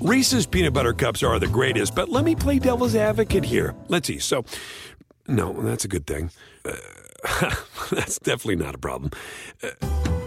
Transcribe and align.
Reese's 0.00 0.46
peanut 0.46 0.72
butter 0.74 0.92
cups 0.92 1.24
are 1.24 1.40
the 1.40 1.48
greatest, 1.48 1.96
but 1.96 2.08
let 2.08 2.24
me 2.24 2.36
play 2.36 2.60
devil's 2.60 2.94
advocate 2.94 3.44
here. 3.44 3.74
Let's 3.88 4.06
see. 4.06 4.20
So, 4.20 4.44
no, 5.26 5.52
that's 5.52 5.84
a 5.84 5.88
good 5.88 6.06
thing. 6.06 6.30
Uh, 6.64 6.76
that's 7.90 8.20
definitely 8.20 8.64
not 8.64 8.76
a 8.76 8.78
problem. 8.78 9.10
Uh, 9.60 9.70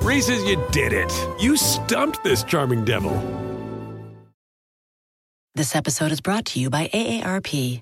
Reese's, 0.01 0.43
you 0.43 0.61
did 0.71 0.91
it. 0.91 1.09
You 1.39 1.55
stumped 1.55 2.21
this 2.21 2.43
charming 2.43 2.83
devil. 2.83 3.13
This 5.55 5.73
episode 5.73 6.11
is 6.11 6.19
brought 6.19 6.45
to 6.47 6.59
you 6.59 6.69
by 6.69 6.89
AARP. 6.93 7.81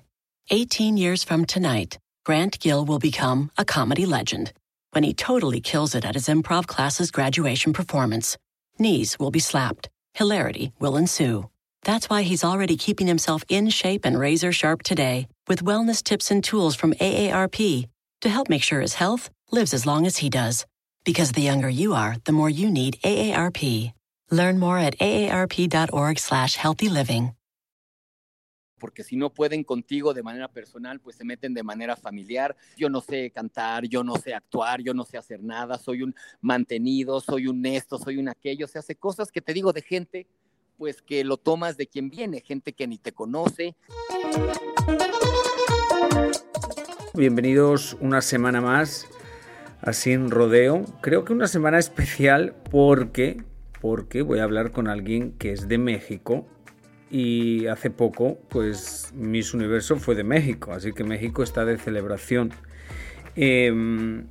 18 0.50 0.96
years 0.96 1.24
from 1.24 1.44
tonight, 1.44 1.98
Grant 2.24 2.60
Gill 2.60 2.84
will 2.84 2.98
become 3.00 3.50
a 3.58 3.64
comedy 3.64 4.06
legend 4.06 4.52
when 4.92 5.02
he 5.02 5.12
totally 5.12 5.60
kills 5.60 5.96
it 5.96 6.04
at 6.04 6.14
his 6.14 6.28
improv 6.28 6.68
class's 6.68 7.10
graduation 7.10 7.72
performance. 7.72 8.36
Knees 8.78 9.18
will 9.18 9.30
be 9.32 9.40
slapped, 9.40 9.88
hilarity 10.14 10.72
will 10.78 10.96
ensue. 10.96 11.50
That's 11.84 12.10
why 12.10 12.22
he's 12.22 12.44
already 12.44 12.76
keeping 12.76 13.06
himself 13.06 13.42
in 13.48 13.70
shape 13.70 14.04
and 14.04 14.18
razor 14.18 14.52
sharp 14.52 14.82
today 14.82 15.26
with 15.48 15.64
wellness 15.64 16.02
tips 16.02 16.30
and 16.30 16.44
tools 16.44 16.76
from 16.76 16.92
AARP 16.94 17.88
to 18.20 18.28
help 18.28 18.48
make 18.48 18.62
sure 18.62 18.80
his 18.80 18.94
health 18.94 19.30
lives 19.50 19.72
as 19.72 19.86
long 19.86 20.06
as 20.06 20.18
he 20.18 20.28
does. 20.28 20.66
Because 21.04 21.32
the 21.32 21.42
younger 21.42 21.70
you 21.70 21.94
are, 21.94 22.16
the 22.24 22.32
more 22.32 22.50
you 22.50 22.70
need 22.70 22.98
AARP. 23.02 23.92
Learn 24.30 24.58
more 24.58 24.78
at 24.78 24.98
aarp.org 24.98 26.18
slash 26.18 26.56
healthy 26.56 26.88
living. 26.88 27.34
porque 28.80 29.04
si 29.04 29.14
no 29.14 29.30
pueden 29.30 29.62
contigo 29.62 30.12
de 30.12 30.24
manera 30.24 30.48
personal, 30.48 30.98
pues 30.98 31.14
se 31.14 31.24
meten 31.24 31.54
de 31.54 31.62
manera 31.62 31.94
familiar. 31.94 32.56
Yo 32.76 32.88
no 32.88 33.00
sé 33.00 33.30
cantar, 33.30 33.86
yo 33.86 34.02
no 34.02 34.16
sé 34.16 34.34
actuar, 34.34 34.82
yo 34.82 34.92
no 34.94 35.04
sé 35.04 35.18
hacer 35.18 35.44
nada, 35.44 35.78
soy 35.78 36.02
un 36.02 36.14
mantenido, 36.40 37.20
soy 37.20 37.46
un 37.46 37.64
esto, 37.66 37.98
soy 37.98 38.16
un 38.16 38.28
aquello. 38.28 38.66
Se 38.66 38.78
hace 38.78 38.96
cosas 38.96 39.30
que 39.30 39.42
te 39.42 39.52
digo 39.52 39.72
de 39.72 39.82
gente, 39.82 40.26
pues 40.80 41.02
que 41.02 41.24
lo 41.24 41.36
tomas 41.36 41.76
de 41.76 41.88
quien 41.88 42.08
viene, 42.08 42.40
gente 42.40 42.72
que 42.72 42.86
ni 42.86 42.96
te 42.96 43.12
conoce. 43.12 43.76
Bienvenidos 47.12 47.98
una 48.00 48.22
semana 48.22 48.62
más 48.62 49.06
a 49.82 49.92
Sin 49.92 50.30
Rodeo. 50.30 50.86
Creo 51.02 51.26
que 51.26 51.34
una 51.34 51.48
semana 51.48 51.78
especial 51.78 52.54
porque, 52.70 53.44
porque 53.82 54.22
voy 54.22 54.38
a 54.38 54.44
hablar 54.44 54.70
con 54.70 54.88
alguien 54.88 55.32
que 55.32 55.52
es 55.52 55.68
de 55.68 55.76
México 55.76 56.46
y 57.10 57.66
hace 57.66 57.90
poco, 57.90 58.38
pues 58.48 59.12
Miss 59.14 59.52
Universo 59.52 59.96
fue 59.96 60.14
de 60.14 60.24
México, 60.24 60.72
así 60.72 60.94
que 60.94 61.04
México 61.04 61.42
está 61.42 61.66
de 61.66 61.76
celebración. 61.76 62.52
Em, 63.36 64.28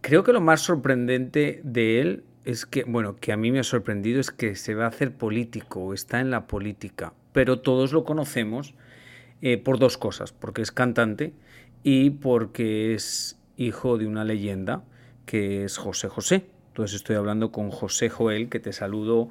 creo 0.00 0.24
que 0.24 0.32
lo 0.32 0.40
más 0.40 0.62
sorprendente 0.62 1.60
de 1.62 2.00
él 2.00 2.24
es 2.44 2.66
que, 2.66 2.84
bueno, 2.84 3.16
que 3.16 3.32
a 3.32 3.36
mí 3.36 3.50
me 3.52 3.60
ha 3.60 3.64
sorprendido 3.64 4.20
es 4.20 4.30
que 4.30 4.56
se 4.56 4.74
va 4.74 4.84
a 4.84 4.88
hacer 4.88 5.12
político, 5.12 5.92
está 5.94 6.20
en 6.20 6.30
la 6.30 6.46
política, 6.46 7.12
pero 7.32 7.60
todos 7.60 7.92
lo 7.92 8.04
conocemos 8.04 8.74
eh, 9.42 9.58
por 9.58 9.78
dos 9.78 9.98
cosas, 9.98 10.32
porque 10.32 10.62
es 10.62 10.72
cantante 10.72 11.32
y 11.82 12.10
porque 12.10 12.94
es 12.94 13.38
hijo 13.56 13.98
de 13.98 14.06
una 14.06 14.24
leyenda 14.24 14.82
que 15.26 15.64
es 15.64 15.76
José 15.76 16.08
José. 16.08 16.46
Entonces 16.68 16.96
estoy 16.96 17.16
hablando 17.16 17.52
con 17.52 17.70
José 17.70 18.08
Joel, 18.08 18.48
que 18.48 18.60
te 18.60 18.72
saludo 18.72 19.30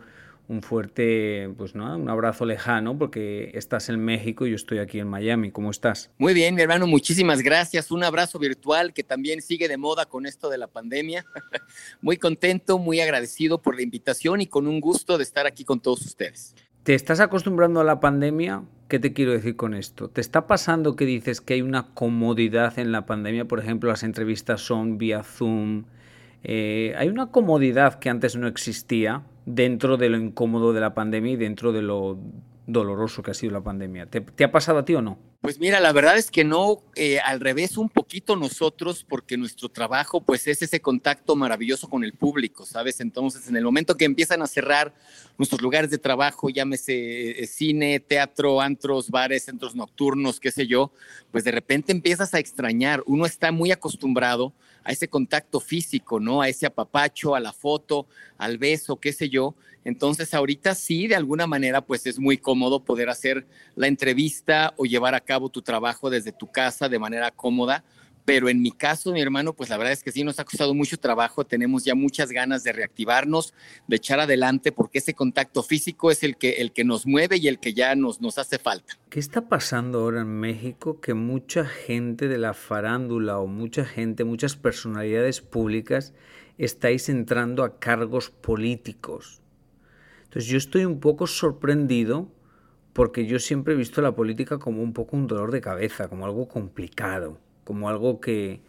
un 0.50 0.64
fuerte, 0.64 1.48
pues 1.58 1.76
no, 1.76 1.96
un 1.96 2.10
abrazo 2.10 2.44
lejano 2.44 2.98
porque 2.98 3.52
estás 3.54 3.88
en 3.90 4.04
México 4.04 4.48
y 4.48 4.50
yo 4.50 4.56
estoy 4.56 4.80
aquí 4.80 5.00
en 5.00 5.08
Miami. 5.08 5.52
¿Cómo 5.52 5.70
estás? 5.70 6.10
Muy 6.18 6.34
bien, 6.34 6.56
mi 6.56 6.64
hermano, 6.64 6.88
muchísimas 6.88 7.44
gracias. 7.44 7.92
Un 7.92 8.04
abrazo 8.04 8.40
virtual 8.40 8.92
que 8.92 9.04
también 9.04 9.44
sigue 9.44 9.68
de 9.68 9.78
moda 9.78 10.08
con 10.08 10.26
esto 10.26 10.50
de 10.50 10.58
la 10.58 10.66
pandemia. 10.66 11.24
muy 12.02 12.18
contento, 12.18 12.80
muy 12.80 13.00
agradecido 13.00 13.62
por 13.62 13.76
la 13.76 13.84
invitación 13.84 14.42
y 14.42 14.48
con 14.48 14.68
un 14.68 14.82
gusto 14.82 15.20
de 15.20 15.24
estar 15.24 15.46
aquí 15.46 15.64
con 15.64 15.80
todos 15.80 16.02
ustedes. 16.02 16.56
¿Te 16.82 16.96
estás 16.96 17.20
acostumbrando 17.20 17.80
a 17.80 17.84
la 17.84 18.00
pandemia? 18.00 18.64
¿Qué 18.88 18.98
te 18.98 19.14
quiero 19.14 19.34
decir 19.34 19.56
con 19.56 19.76
esto? 19.76 20.10
¿Te 20.10 20.20
está 20.20 20.48
pasando 20.48 20.96
que 20.96 21.06
dices 21.06 21.42
que 21.42 21.54
hay 21.54 21.62
una 21.62 21.94
comodidad 21.94 22.80
en 22.80 22.92
la 22.92 23.06
pandemia? 23.06 23.46
Por 23.46 23.60
ejemplo, 23.60 23.92
las 23.92 24.02
entrevistas 24.02 24.62
son 24.62 24.98
vía 24.98 25.22
Zoom. 25.22 25.86
Eh, 26.44 26.96
hay 26.98 27.10
una 27.10 27.28
comodidad 27.28 28.00
que 28.00 28.10
antes 28.10 28.36
no 28.36 28.48
existía 28.48 29.22
dentro 29.50 29.98
de 29.98 30.10
lo 30.10 30.18
incómodo 30.18 30.74
de 30.74 30.80
la 30.80 30.94
pandemia 30.94 31.34
y 31.34 31.36
dentro 31.36 31.72
de 31.72 31.82
lo 31.82 32.20
doloroso 32.68 33.24
que 33.24 33.32
ha 33.32 33.34
sido 33.34 33.54
la 33.54 33.62
pandemia. 33.62 34.06
¿Te, 34.06 34.44
ha 34.44 34.52
pasado 34.52 34.78
a 34.78 34.86
ti 34.86 34.94
o 34.94 35.02
no? 35.02 35.18
Pues 35.42 35.60
mira, 35.60 35.80
la 35.80 35.92
verdad 35.92 36.18
es 36.18 36.30
que 36.30 36.44
no, 36.44 36.84
eh, 36.96 37.20
al 37.20 37.40
revés 37.40 37.78
un 37.78 37.90
poquito 37.90 38.36
nosotros, 38.36 39.04
porque 39.10 39.38
nuestro 39.38 39.70
trabajo 39.70 40.22
pues 40.22 40.46
es 40.48 40.62
ese 40.62 40.80
contacto 40.82 41.36
maravilloso 41.36 41.90
con 41.90 42.04
el 42.04 42.14
público, 42.14 42.64
¿sabes? 42.64 43.00
Entonces, 43.00 43.48
en 43.48 43.56
el 43.56 43.64
momento 43.64 43.98
que 43.98 44.06
empiezan 44.06 44.44
a 44.44 44.48
cerrar 44.48 44.94
nuestros 45.40 45.64
lugares 45.64 45.90
de 45.90 45.98
trabajo, 45.98 46.50
llámese 46.50 47.42
eh, 47.42 47.48
cine, 47.48 48.00
teatro, 48.00 48.62
antros, 48.62 49.10
bares, 49.10 49.46
centros 49.46 49.76
nocturnos, 49.76 50.40
qué 50.40 50.52
sé 50.52 50.68
yo, 50.68 50.92
pues 51.32 51.44
de 51.44 51.52
repente 51.52 51.92
empiezas 51.92 52.36
a 52.36 52.40
extrañar. 52.40 53.02
Uno 53.08 53.26
está 53.26 53.52
muy 53.52 53.72
acostumbrado 53.72 54.54
a 54.84 54.92
ese 54.92 55.08
contacto 55.08 55.60
físico, 55.60 56.20
¿no? 56.20 56.42
A 56.42 56.50
ese 56.50 56.66
apapacho, 56.66 57.36
a 57.36 57.40
la 57.40 57.54
foto, 57.54 58.08
al 58.38 58.58
beso, 58.58 58.98
qué 58.98 59.14
sé 59.14 59.30
yo. 59.30 59.56
Entonces 59.86 60.34
ahorita 60.34 60.76
sí, 60.76 61.08
de 61.08 61.16
alguna 61.16 61.48
manera, 61.48 61.82
pues 61.82 62.06
es 62.06 62.20
muy 62.20 62.38
cómodo 62.38 62.84
poder 62.84 63.10
hacer 63.10 63.48
la 63.76 63.88
entrevista 63.88 64.74
o 64.78 64.86
llevar 64.86 65.16
a 65.16 65.22
cabo 65.22 65.50
tu 65.50 65.62
trabajo 65.62 66.10
desde 66.10 66.32
tu 66.32 66.52
casa 66.52 66.90
de 66.90 67.00
manera 67.00 67.32
cómoda 67.32 67.84
pero 68.30 68.48
en 68.48 68.62
mi 68.62 68.70
caso, 68.72 69.12
mi 69.12 69.22
hermano, 69.22 69.54
pues 69.54 69.72
la 69.72 69.78
verdad 69.78 69.92
es 69.92 70.04
que 70.04 70.12
sí 70.12 70.24
nos 70.24 70.40
ha 70.40 70.46
costado 70.46 70.76
mucho 70.76 71.00
trabajo, 71.00 71.48
tenemos 71.48 71.84
ya 71.84 71.96
muchas 71.96 72.30
ganas 72.30 72.64
de 72.64 72.72
reactivarnos, 72.72 73.56
de 73.88 73.96
echar 73.96 74.20
adelante, 74.20 74.72
porque 74.72 75.00
ese 75.00 75.16
contacto 75.16 75.64
físico 75.64 76.12
es 76.12 76.22
el 76.22 76.38
que, 76.38 76.62
el 76.62 76.72
que 76.72 76.84
nos 76.84 77.08
mueve 77.08 77.38
y 77.38 77.48
el 77.48 77.58
que 77.58 77.74
ya 77.74 77.96
nos, 77.96 78.22
nos 78.22 78.38
hace 78.38 78.60
falta. 78.60 79.00
¿Qué 79.10 79.20
está 79.20 79.50
pasando 79.50 80.02
ahora 80.02 80.22
en 80.22 80.28
México? 80.28 81.02
Que 81.02 81.16
mucha 81.16 81.66
gente 81.66 82.28
de 82.28 82.38
la 82.38 82.54
farándula 82.54 83.40
o 83.40 83.48
mucha 83.48 83.84
gente, 83.84 84.24
muchas 84.26 84.56
personalidades 84.56 85.42
públicas 85.42 86.14
estáis 86.60 87.10
entrando 87.10 87.64
a 87.64 87.80
cargos 87.80 88.30
políticos. 88.30 89.42
Entonces 90.26 90.46
yo 90.46 90.60
estoy 90.60 90.86
un 90.86 91.00
poco 91.00 91.26
sorprendido 91.26 92.32
porque 92.94 93.26
yo 93.26 93.40
siempre 93.40 93.74
he 93.74 93.78
visto 93.78 94.04
la 94.04 94.14
política 94.14 94.60
como 94.60 94.84
un 94.84 94.94
poco 94.94 95.18
un 95.18 95.26
dolor 95.26 95.50
de 95.50 95.62
cabeza, 95.62 96.10
como 96.10 96.26
algo 96.28 96.48
complicado 96.48 97.40
como 97.70 97.88
algo 97.88 98.20
que, 98.20 98.62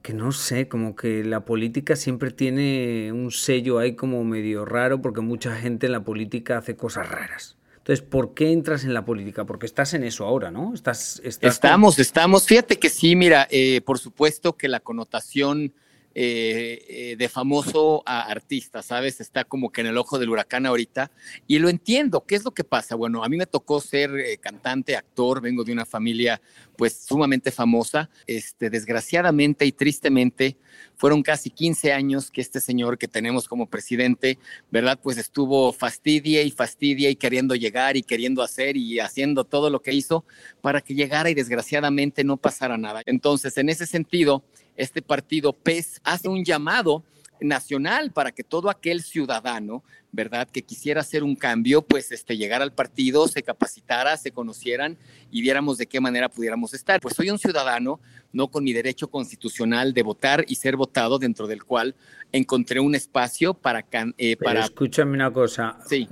que 0.00 0.14
no 0.14 0.32
sé, 0.32 0.68
como 0.68 0.96
que 0.96 1.22
la 1.22 1.44
política 1.44 1.96
siempre 1.96 2.30
tiene 2.30 3.12
un 3.12 3.30
sello 3.30 3.78
ahí 3.78 3.94
como 3.94 4.24
medio 4.24 4.64
raro 4.64 5.02
porque 5.02 5.20
mucha 5.20 5.54
gente 5.54 5.84
en 5.84 5.92
la 5.92 6.02
política 6.02 6.56
hace 6.56 6.76
cosas 6.76 7.10
raras. 7.10 7.58
Entonces, 7.76 8.00
¿por 8.00 8.32
qué 8.32 8.52
entras 8.52 8.84
en 8.84 8.94
la 8.94 9.04
política? 9.04 9.44
Porque 9.44 9.66
estás 9.66 9.92
en 9.92 10.04
eso 10.04 10.24
ahora, 10.24 10.50
¿no? 10.50 10.72
Estás, 10.72 11.20
estamos, 11.22 11.98
estamos. 11.98 12.46
Fíjate 12.46 12.78
que 12.78 12.88
sí, 12.88 13.14
mira, 13.16 13.46
eh, 13.50 13.82
por 13.82 13.98
supuesto 13.98 14.56
que 14.56 14.68
la 14.68 14.80
connotación 14.80 15.74
eh, 16.12 16.84
eh, 16.88 17.16
de 17.16 17.28
famoso 17.28 18.02
a 18.04 18.22
artista, 18.22 18.82
¿sabes? 18.82 19.20
Está 19.20 19.44
como 19.44 19.70
que 19.70 19.80
en 19.80 19.86
el 19.86 19.96
ojo 19.96 20.18
del 20.18 20.30
huracán 20.30 20.66
ahorita. 20.66 21.12
Y 21.46 21.60
lo 21.60 21.68
entiendo. 21.68 22.24
¿Qué 22.26 22.34
es 22.34 22.44
lo 22.44 22.50
que 22.50 22.64
pasa? 22.64 22.96
Bueno, 22.96 23.22
a 23.22 23.28
mí 23.28 23.36
me 23.36 23.46
tocó 23.46 23.80
ser 23.80 24.10
eh, 24.18 24.36
cantante, 24.38 24.96
actor, 24.96 25.40
vengo 25.40 25.62
de 25.62 25.72
una 25.72 25.86
familia 25.86 26.40
pues 26.76 27.04
sumamente 27.06 27.52
famosa. 27.52 28.10
Este, 28.26 28.70
desgraciadamente 28.70 29.64
y 29.66 29.72
tristemente, 29.72 30.56
fueron 30.96 31.22
casi 31.22 31.48
15 31.48 31.92
años 31.92 32.30
que 32.30 32.40
este 32.40 32.60
señor 32.60 32.98
que 32.98 33.06
tenemos 33.06 33.46
como 33.46 33.66
presidente, 33.66 34.38
¿verdad? 34.70 34.98
Pues 35.00 35.16
estuvo 35.16 35.72
fastidia 35.72 36.42
y 36.42 36.50
fastidia 36.50 37.08
y 37.08 37.16
queriendo 37.16 37.54
llegar 37.54 37.96
y 37.96 38.02
queriendo 38.02 38.42
hacer 38.42 38.76
y 38.76 38.98
haciendo 38.98 39.44
todo 39.44 39.70
lo 39.70 39.80
que 39.80 39.94
hizo 39.94 40.24
para 40.60 40.80
que 40.80 40.94
llegara 40.94 41.30
y 41.30 41.34
desgraciadamente 41.34 42.24
no 42.24 42.36
pasara 42.36 42.76
nada. 42.76 43.02
Entonces, 43.06 43.56
en 43.58 43.68
ese 43.68 43.86
sentido, 43.86 44.42
este 44.76 45.02
partido 45.02 45.52
PES 45.52 46.00
hace 46.04 46.28
un 46.28 46.44
llamado 46.44 47.04
nacional 47.40 48.10
para 48.12 48.32
que 48.32 48.44
todo 48.44 48.70
aquel 48.70 49.02
ciudadano, 49.02 49.82
¿verdad?, 50.12 50.48
que 50.50 50.62
quisiera 50.62 51.00
hacer 51.00 51.22
un 51.22 51.36
cambio, 51.36 51.82
pues 51.82 52.12
este, 52.12 52.36
llegara 52.36 52.64
al 52.64 52.72
partido, 52.72 53.28
se 53.28 53.42
capacitara, 53.42 54.16
se 54.16 54.30
conocieran 54.30 54.98
y 55.30 55.40
viéramos 55.42 55.78
de 55.78 55.86
qué 55.86 56.00
manera 56.00 56.28
pudiéramos 56.28 56.74
estar. 56.74 57.00
Pues 57.00 57.14
soy 57.14 57.30
un 57.30 57.38
ciudadano, 57.38 58.00
no 58.32 58.48
con 58.48 58.64
mi 58.64 58.72
derecho 58.72 59.08
constitucional 59.08 59.94
de 59.94 60.02
votar 60.02 60.44
y 60.48 60.56
ser 60.56 60.76
votado, 60.76 61.18
dentro 61.18 61.46
del 61.46 61.64
cual 61.64 61.94
encontré 62.32 62.80
un 62.80 62.94
espacio 62.94 63.54
para... 63.54 63.86
Eh, 64.18 64.36
para... 64.36 64.64
escúchame 64.64 65.12
una 65.12 65.32
cosa. 65.32 65.78
Sí. 65.88 66.08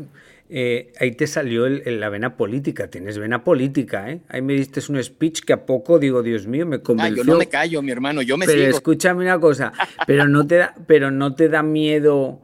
Eh, 0.50 0.92
ahí 0.98 1.12
te 1.12 1.26
salió 1.26 1.68
la 1.68 2.08
vena 2.08 2.36
política, 2.36 2.88
tienes 2.88 3.18
vena 3.18 3.44
política, 3.44 4.10
¿eh? 4.10 4.22
Ahí 4.28 4.40
me 4.40 4.54
diste 4.54 4.80
un 4.88 5.02
speech 5.02 5.40
que 5.40 5.52
a 5.52 5.66
poco 5.66 5.98
digo, 5.98 6.22
Dios 6.22 6.46
mío, 6.46 6.64
me 6.64 6.80
convenció. 6.80 7.22
Ah, 7.22 7.26
yo 7.26 7.32
no 7.32 7.38
me 7.38 7.48
callo, 7.48 7.82
mi 7.82 7.90
hermano, 7.90 8.22
yo 8.22 8.38
me 8.38 8.46
pero 8.46 8.62
escúchame 8.62 9.24
una 9.24 9.38
cosa, 9.38 9.72
pero 10.06 10.26
no 10.26 10.46
te 10.46 10.56
da, 10.56 10.74
pero 10.86 11.10
no 11.10 11.34
te 11.34 11.50
da 11.50 11.62
miedo 11.62 12.42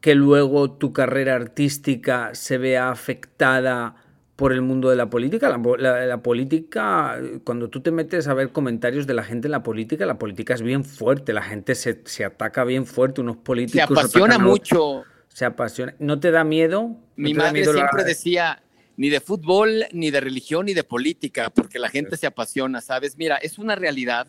que 0.00 0.16
luego 0.16 0.72
tu 0.72 0.92
carrera 0.92 1.36
artística 1.36 2.30
se 2.34 2.58
vea 2.58 2.90
afectada 2.90 3.94
por 4.34 4.52
el 4.52 4.62
mundo 4.62 4.88
de 4.88 4.96
la 4.96 5.10
política. 5.10 5.54
La, 5.78 6.22
política, 6.22 7.20
cuando 7.44 7.68
tú 7.68 7.80
te 7.80 7.90
metes 7.90 8.26
a 8.26 8.34
ver 8.34 8.50
comentarios 8.50 9.06
de 9.06 9.12
la 9.12 9.22
gente 9.22 9.48
en 9.48 9.52
la 9.52 9.62
política, 9.62 10.06
la 10.06 10.18
política 10.18 10.54
es 10.54 10.62
bien 10.62 10.82
fuerte, 10.82 11.34
la 11.34 11.42
gente 11.42 11.74
se, 11.74 12.24
ataca 12.24 12.64
bien 12.64 12.86
fuerte, 12.86 13.20
unos 13.20 13.36
políticos. 13.36 13.86
Se 13.86 13.92
apasiona 13.92 14.38
mucho 14.38 15.04
se 15.32 15.44
apasiona. 15.44 15.94
¿No 15.98 16.20
te 16.20 16.30
da 16.30 16.44
miedo? 16.44 16.96
Mi 17.16 17.34
madre 17.34 17.64
siempre 17.64 18.04
decía, 18.04 18.62
ni 18.96 19.08
de 19.08 19.20
fútbol, 19.20 19.86
ni 19.92 20.10
de 20.10 20.20
religión, 20.20 20.66
ni 20.66 20.74
de 20.74 20.84
política, 20.84 21.50
porque 21.50 21.78
la 21.78 21.88
gente 21.88 22.16
se 22.16 22.26
apasiona, 22.26 22.80
¿sabes? 22.80 23.16
Mira, 23.16 23.36
es 23.36 23.58
una 23.58 23.74
realidad 23.74 24.26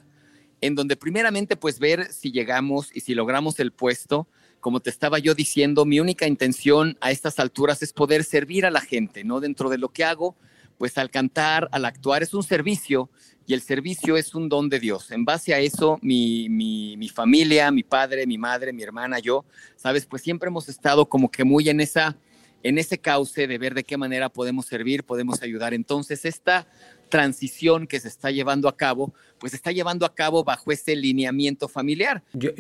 en 0.62 0.75
donde 0.75 0.95
primeramente 0.95 1.57
pues 1.57 1.80
ver 1.80 2.12
si 2.13 2.31
llegamos 2.31 2.89
y 2.94 3.01
si 3.01 3.15
logramos 3.15 3.59
el 3.59 3.71
puesto. 3.71 4.27
Como 4.59 4.80
te 4.80 4.92
estaba 4.92 5.18
yo 5.18 5.33
diciendo, 5.33 5.86
mi 5.86 6.00
única 6.00 6.27
intención 6.27 6.98
a 7.01 7.09
estas 7.09 7.39
alturas 7.39 7.81
es 7.81 7.94
poder 7.94 8.24
servir 8.24 8.65
a 8.65 8.71
la 8.71 8.81
gente, 8.81 9.24
¿no? 9.24 9.39
Dentro 9.39 9.69
de 9.69 9.80
lo 9.80 9.89
que 9.89 10.04
hago, 10.04 10.36
pues 10.77 10.97
al 11.00 11.09
cantar, 11.09 11.68
al 11.71 11.86
actuar, 11.86 12.21
es 12.21 12.33
un 12.36 12.44
servicio 12.44 13.09
y 13.51 13.53
el 13.53 13.62
servicio 13.62 14.15
es 14.15 14.33
un 14.33 14.48
don 14.48 14.69
de 14.69 14.80
Dios. 14.80 15.12
En 15.12 15.25
base 15.25 15.53
a 15.53 15.59
eso, 15.59 16.00
mi, 16.01 16.48
mi, 16.48 16.95
mi 16.95 17.09
familia, 17.09 17.69
mi 17.69 17.83
padre, 17.83 18.25
mi 18.25 18.38
madre, 18.38 18.71
mi 18.71 18.81
hermana, 18.81 19.19
yo, 19.19 19.44
¿sabes? 19.75 20.06
Pues 20.06 20.21
siempre 20.21 20.48
hemos 20.48 20.69
estado 20.69 21.09
como 21.09 21.30
que 21.30 21.44
muy 21.44 21.68
en 21.68 21.81
esa 21.81 22.15
en 22.63 22.77
ese 22.77 22.98
cauce 23.00 23.48
de 23.48 23.57
ver 23.57 23.74
de 23.74 23.83
qué 23.83 23.98
manera 23.98 24.30
podemos 24.30 24.68
servir, 24.68 25.03
podemos 25.03 25.42
ayudar. 25.42 25.74
Entonces, 25.74 26.24
esta 26.24 26.65
transición 27.09 27.88
que 27.88 28.00
se 28.00 28.07
está 28.07 28.31
llevando 28.31 28.69
a 28.69 28.77
cabo, 28.77 29.13
pues 29.38 29.51
se 29.51 29.57
está 29.57 29.74
llevando 29.74 30.06
a 30.06 30.15
cabo 30.15 30.45
bajo 30.45 30.71
ese 30.71 30.95
lineamiento 30.95 31.68
familiar. 31.68 32.24
Yo, 32.31 32.51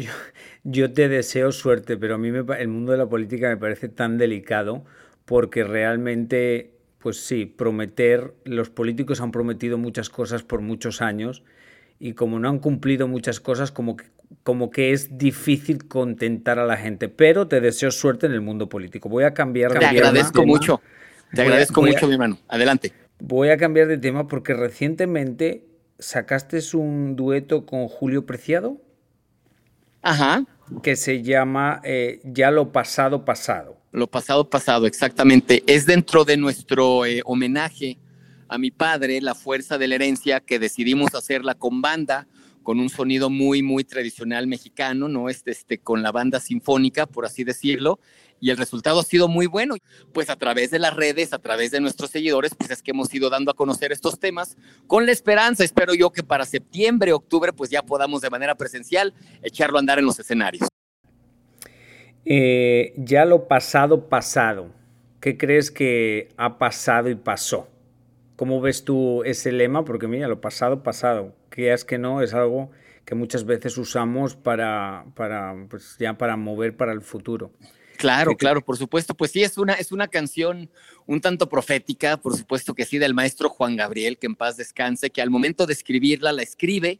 yo, 0.65 0.91
te 0.91 1.07
deseo 1.07 1.53
suerte, 1.53 1.95
pero 1.95 2.15
a 2.15 2.17
mí 2.17 2.31
el 2.59 2.67
mundo 2.67 2.91
de 2.91 2.97
la 2.97 3.07
política 3.07 3.47
me 3.47 3.55
parece 3.55 3.87
tan 3.87 4.17
delicado 4.17 4.83
porque 5.23 5.63
realmente, 5.63 6.73
pues 7.01 7.25
sí, 7.25 7.45
prometer, 7.45 8.33
los 8.43 8.69
políticos 8.69 9.21
han 9.21 9.31
prometido 9.31 9.77
muchas 9.77 10.09
cosas 10.09 10.43
por 10.43 10.61
muchos 10.61 11.01
años 11.01 11.43
y 11.99 12.13
como 12.13 12.39
no 12.39 12.49
han 12.49 12.59
cumplido 12.59 13.07
muchas 13.07 13.39
cosas, 13.39 13.71
como 13.71 13.95
que 13.95 14.05
como 14.43 14.71
que 14.71 14.91
es 14.91 15.17
difícil 15.17 15.87
contentar 15.87 16.59
a 16.59 16.65
la 16.65 16.77
gente, 16.77 17.09
pero 17.09 17.47
te 17.47 17.61
deseo 17.61 17.91
suerte 17.91 18.25
en 18.25 18.33
el 18.33 18.41
mundo 18.41 18.69
político. 18.69 19.09
Voy 19.09 19.23
a 19.23 19.33
cambiar 19.33 19.73
de 19.73 19.79
tema. 19.79 19.91
Te 19.91 19.97
agradezco 19.97 20.45
mucho. 20.45 20.81
Te 21.33 21.41
agradezco 21.41 21.81
mucho, 21.81 22.07
mi 22.07 22.13
hermano. 22.13 22.37
Adelante. 22.47 22.93
Voy 23.19 23.49
a 23.49 23.57
cambiar 23.57 23.87
de 23.87 23.97
tema 23.97 24.27
porque 24.27 24.53
recientemente 24.53 25.65
sacaste 25.99 26.59
un 26.73 27.15
dueto 27.15 27.65
con 27.65 27.87
Julio 27.87 28.25
Preciado. 28.25 28.81
Ajá. 30.01 30.45
Que 30.81 30.95
se 30.95 31.21
llama 31.21 31.81
eh, 31.83 32.21
Ya 32.23 32.49
lo 32.49 32.71
pasado 32.71 33.25
pasado. 33.25 33.77
Lo 33.91 34.07
pasado 34.07 34.49
pasado, 34.49 34.87
exactamente. 34.87 35.63
Es 35.67 35.85
dentro 35.85 36.23
de 36.23 36.37
nuestro 36.37 37.05
eh, 37.05 37.21
homenaje 37.25 37.97
a 38.47 38.57
mi 38.57 38.71
padre, 38.71 39.21
La 39.21 39.35
Fuerza 39.35 39.77
de 39.77 39.87
la 39.87 39.95
Herencia, 39.95 40.39
que 40.39 40.59
decidimos 40.59 41.13
hacerla 41.13 41.55
con 41.55 41.81
banda 41.81 42.27
con 42.63 42.79
un 42.79 42.89
sonido 42.89 43.29
muy, 43.29 43.63
muy 43.63 43.83
tradicional 43.83 44.47
mexicano, 44.47 45.07
¿no? 45.07 45.29
Este, 45.29 45.51
este, 45.51 45.79
con 45.79 46.01
la 46.01 46.11
banda 46.11 46.39
sinfónica, 46.39 47.05
por 47.05 47.25
así 47.25 47.43
decirlo, 47.43 47.99
y 48.39 48.49
el 48.49 48.57
resultado 48.57 48.99
ha 48.99 49.03
sido 49.03 49.27
muy 49.27 49.45
bueno. 49.47 49.75
Pues 50.13 50.29
a 50.29 50.35
través 50.35 50.71
de 50.71 50.79
las 50.79 50.95
redes, 50.95 51.33
a 51.33 51.39
través 51.39 51.71
de 51.71 51.81
nuestros 51.81 52.11
seguidores, 52.11 52.53
pues 52.55 52.69
es 52.71 52.81
que 52.81 52.91
hemos 52.91 53.13
ido 53.13 53.29
dando 53.29 53.51
a 53.51 53.55
conocer 53.55 53.91
estos 53.91 54.19
temas 54.19 54.57
con 54.87 55.05
la 55.05 55.11
esperanza, 55.11 55.63
espero 55.63 55.93
yo, 55.93 56.11
que 56.11 56.23
para 56.23 56.45
septiembre, 56.45 57.13
octubre, 57.13 57.53
pues 57.53 57.69
ya 57.69 57.83
podamos 57.83 58.21
de 58.21 58.29
manera 58.29 58.55
presencial 58.55 59.13
echarlo 59.41 59.77
a 59.77 59.79
andar 59.79 59.99
en 59.99 60.05
los 60.05 60.19
escenarios. 60.19 60.67
Eh, 62.25 62.93
ya 62.97 63.25
lo 63.25 63.47
pasado, 63.47 64.09
pasado. 64.09 64.71
¿Qué 65.19 65.37
crees 65.37 65.71
que 65.71 66.29
ha 66.37 66.57
pasado 66.57 67.09
y 67.09 67.15
pasó? 67.15 67.67
¿Cómo 68.35 68.59
ves 68.61 68.83
tú 68.83 69.23
ese 69.23 69.51
lema? 69.51 69.85
Porque 69.85 70.07
mira, 70.07 70.27
lo 70.27 70.41
pasado, 70.41 70.83
pasado. 70.83 71.35
Que 71.49 71.73
es 71.73 71.85
que 71.85 71.97
no, 71.97 72.21
es 72.21 72.33
algo 72.33 72.71
que 73.05 73.15
muchas 73.15 73.45
veces 73.45 73.77
usamos 73.77 74.35
para, 74.35 75.05
para, 75.15 75.55
pues 75.69 75.95
ya 75.99 76.17
para 76.17 76.37
mover 76.37 76.75
para 76.75 76.93
el 76.93 77.01
futuro. 77.01 77.51
Claro, 77.97 78.35
claro, 78.35 78.61
por 78.61 78.77
supuesto. 78.77 79.13
Pues 79.13 79.31
sí, 79.31 79.43
es 79.43 79.57
una, 79.59 79.73
es 79.73 79.91
una 79.91 80.07
canción 80.07 80.71
un 81.05 81.21
tanto 81.21 81.49
profética, 81.49 82.17
por 82.17 82.35
supuesto 82.35 82.73
que 82.73 82.85
sí, 82.85 82.97
del 82.97 83.13
maestro 83.13 83.49
Juan 83.49 83.75
Gabriel, 83.75 84.17
que 84.17 84.25
en 84.25 84.35
paz 84.35 84.57
descanse, 84.57 85.11
que 85.11 85.21
al 85.21 85.29
momento 85.29 85.67
de 85.67 85.73
escribirla 85.73 86.31
la 86.31 86.41
escribe 86.41 86.99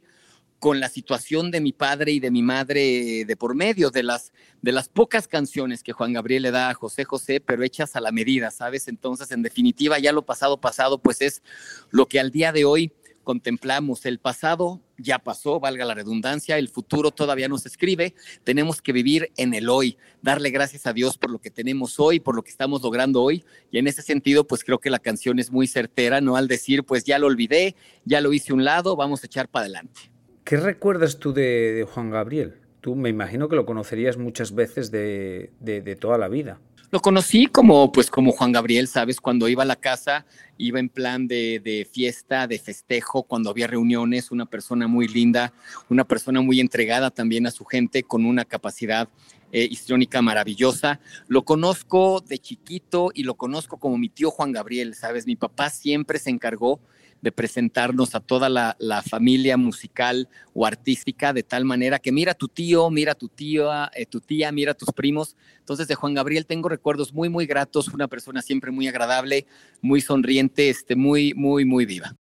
con 0.62 0.78
la 0.78 0.88
situación 0.88 1.50
de 1.50 1.60
mi 1.60 1.72
padre 1.72 2.12
y 2.12 2.20
de 2.20 2.30
mi 2.30 2.40
madre 2.40 3.24
de 3.24 3.36
por 3.36 3.56
medio, 3.56 3.90
de 3.90 4.04
las, 4.04 4.32
de 4.60 4.70
las 4.70 4.88
pocas 4.88 5.26
canciones 5.26 5.82
que 5.82 5.92
Juan 5.92 6.12
Gabriel 6.12 6.44
le 6.44 6.52
da 6.52 6.70
a 6.70 6.74
José 6.74 7.02
José, 7.02 7.40
pero 7.40 7.64
hechas 7.64 7.96
a 7.96 8.00
la 8.00 8.12
medida, 8.12 8.52
¿sabes? 8.52 8.86
Entonces, 8.86 9.32
en 9.32 9.42
definitiva, 9.42 9.98
ya 9.98 10.12
lo 10.12 10.24
pasado, 10.24 10.60
pasado, 10.60 10.98
pues 11.02 11.20
es 11.20 11.42
lo 11.90 12.06
que 12.06 12.20
al 12.20 12.30
día 12.30 12.52
de 12.52 12.64
hoy 12.64 12.92
contemplamos. 13.24 14.06
El 14.06 14.20
pasado 14.20 14.80
ya 14.98 15.18
pasó, 15.18 15.58
valga 15.58 15.84
la 15.84 15.94
redundancia, 15.94 16.56
el 16.58 16.68
futuro 16.68 17.10
todavía 17.10 17.48
no 17.48 17.58
se 17.58 17.66
escribe, 17.66 18.14
tenemos 18.44 18.80
que 18.80 18.92
vivir 18.92 19.32
en 19.36 19.54
el 19.54 19.68
hoy, 19.68 19.98
darle 20.22 20.50
gracias 20.50 20.86
a 20.86 20.92
Dios 20.92 21.18
por 21.18 21.32
lo 21.32 21.40
que 21.40 21.50
tenemos 21.50 21.98
hoy, 21.98 22.20
por 22.20 22.36
lo 22.36 22.44
que 22.44 22.52
estamos 22.52 22.82
logrando 22.82 23.20
hoy, 23.20 23.44
y 23.72 23.78
en 23.78 23.88
ese 23.88 24.02
sentido, 24.02 24.46
pues 24.46 24.62
creo 24.62 24.78
que 24.78 24.90
la 24.90 25.00
canción 25.00 25.40
es 25.40 25.50
muy 25.50 25.66
certera, 25.66 26.20
¿no? 26.20 26.36
Al 26.36 26.46
decir, 26.46 26.84
pues 26.84 27.02
ya 27.02 27.18
lo 27.18 27.26
olvidé, 27.26 27.74
ya 28.04 28.20
lo 28.20 28.32
hice 28.32 28.52
a 28.52 28.54
un 28.54 28.64
lado, 28.64 28.94
vamos 28.94 29.24
a 29.24 29.26
echar 29.26 29.48
para 29.48 29.64
adelante. 29.64 30.11
¿Qué 30.44 30.56
recuerdas 30.56 31.18
tú 31.18 31.32
de, 31.32 31.86
Juan 31.92 32.10
Gabriel? 32.10 32.54
Tú 32.80 32.96
me 32.96 33.08
imagino 33.08 33.48
que 33.48 33.56
lo 33.56 33.64
conocerías 33.64 34.16
muchas 34.16 34.54
veces 34.54 34.90
de, 34.90 35.50
toda 36.00 36.18
la 36.18 36.28
vida. 36.28 36.58
Lo 36.90 37.00
conocí 37.00 37.46
como, 37.46 37.90
pues, 37.92 38.10
como 38.10 38.32
Juan 38.32 38.52
Gabriel, 38.52 38.86
¿sabes? 38.88 39.20
Cuando 39.20 39.48
iba 39.48 39.62
a 39.62 39.66
la 39.66 39.76
casa, 39.76 40.26
iba 40.58 40.78
en 40.80 40.88
plan 40.88 41.26
de, 41.26 41.88
fiesta, 41.90 42.46
de 42.46 42.58
festejo, 42.58 43.22
cuando 43.22 43.50
había 43.50 43.66
reuniones, 43.66 44.30
una 44.30 44.44
persona 44.44 44.88
muy 44.88 45.06
linda, 45.08 45.52
una 45.88 46.04
persona 46.04 46.42
muy 46.42 46.60
entregada 46.60 47.10
también 47.10 47.46
a 47.46 47.50
su 47.50 47.64
gente, 47.64 48.02
con 48.02 48.26
una 48.26 48.44
capacidad 48.44 49.08
eh, 49.52 49.70
maravillosa. 50.20 51.00
Lo 51.28 51.44
conozco 51.44 52.20
de 52.20 52.38
chiquito 52.38 53.10
y 53.14 53.22
lo 53.22 53.36
conozco 53.36 53.78
como 53.78 53.96
mi 53.96 54.08
tío 54.08 54.30
Juan 54.30 54.52
Gabriel, 54.52 54.94
¿sabes? 54.94 55.26
Mi 55.26 55.36
papá 55.36 55.70
siempre 55.70 56.18
se 56.18 56.30
encargó 56.30 56.80
de 57.22 57.32
presentarnos 57.32 58.14
a 58.14 58.20
toda 58.20 58.50
la, 58.50 59.02
familia 59.08 59.56
musical 59.56 60.28
o 60.52 60.66
artística 60.66 61.32
de 61.32 61.42
tal 61.42 61.64
manera 61.64 61.98
que 61.98 62.12
mira 62.12 62.34
tu 62.34 62.48
tío, 62.48 62.90
mira 62.90 63.14
tu 63.14 63.28
tía, 63.28 63.90
eh, 63.94 64.04
tu 64.06 64.20
tía, 64.20 64.52
mira 64.52 64.74
tus 64.74 64.92
primos. 64.92 65.36
Entonces 65.58 65.88
de 65.88 65.94
Juan 65.94 66.14
Gabriel 66.14 66.46
tengo 66.46 66.68
recuerdos 66.68 67.14
muy, 67.14 67.28
muy 67.28 67.46
gratos, 67.46 67.88
una 67.88 68.08
persona 68.08 68.42
siempre 68.42 68.70
muy 68.70 68.88
agradable, 68.88 69.46
muy 69.80 70.00
sonriente, 70.00 70.68
este, 70.68 70.96
muy, 70.96 71.32
muy, 71.34 71.64
muy 71.64 71.86
viva. 71.86 72.14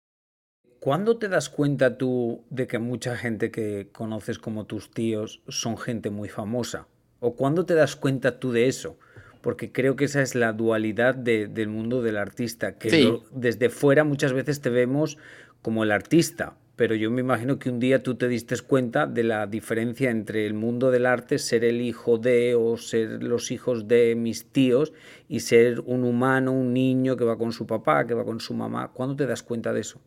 ¿Cuándo 0.79 1.17
te 1.17 1.27
das 1.27 1.49
cuenta 1.49 1.97
tú 1.97 2.43
de 2.49 2.67
que 2.67 2.79
mucha 2.79 3.15
gente 3.15 3.51
que 3.51 3.89
conoces 3.91 4.39
como 4.39 4.65
tus 4.65 4.91
tíos 4.91 5.41
son 5.47 5.77
gente 5.77 6.09
muy 6.09 6.29
famosa? 6.29 6.87
¿O 7.19 7.35
cuándo 7.35 7.65
te 7.65 7.75
das 7.75 7.95
cuenta 7.95 8.39
tú 8.39 8.51
de 8.51 8.67
eso? 8.67 8.97
Porque 9.41 9.71
creo 9.71 9.95
que 9.95 10.05
esa 10.05 10.21
es 10.21 10.35
la 10.35 10.53
dualidad 10.53 11.15
del 11.15 11.67
mundo 11.67 12.01
del 12.01 12.17
artista, 12.17 12.77
que 12.77 13.19
desde 13.31 13.69
fuera 13.69 14.03
muchas 14.03 14.33
veces 14.33 14.61
te 14.61 14.69
vemos 14.69 15.17
como 15.61 15.83
el 15.83 15.91
artista, 15.91 16.55
pero 16.75 16.95
yo 16.95 17.11
me 17.11 17.21
imagino 17.21 17.59
que 17.59 17.69
un 17.69 17.79
día 17.79 18.01
tú 18.01 18.15
te 18.15 18.27
diste 18.27 18.55
cuenta 18.61 19.05
de 19.05 19.23
la 19.23 19.45
diferencia 19.45 20.09
entre 20.09 20.47
el 20.47 20.55
mundo 20.55 20.89
del 20.89 21.05
arte, 21.05 21.37
ser 21.37 21.63
el 21.63 21.79
hijo 21.79 22.17
de 22.17 22.55
o 22.55 22.75
ser 22.77 23.21
los 23.21 23.51
hijos 23.51 23.87
de 23.87 24.15
mis 24.15 24.45
tíos 24.45 24.91
y 25.27 25.41
ser 25.41 25.81
un 25.81 26.03
humano, 26.03 26.51
un 26.51 26.73
niño 26.73 27.17
que 27.17 27.23
va 27.23 27.37
con 27.37 27.51
su 27.51 27.67
papá, 27.67 28.07
que 28.07 28.15
va 28.15 28.25
con 28.25 28.39
su 28.39 28.55
mamá. 28.55 28.91
¿Cuándo 28.93 29.15
te 29.15 29.27
das 29.27 29.43
cuenta 29.43 29.73
de 29.73 29.81
eso? 29.81 30.01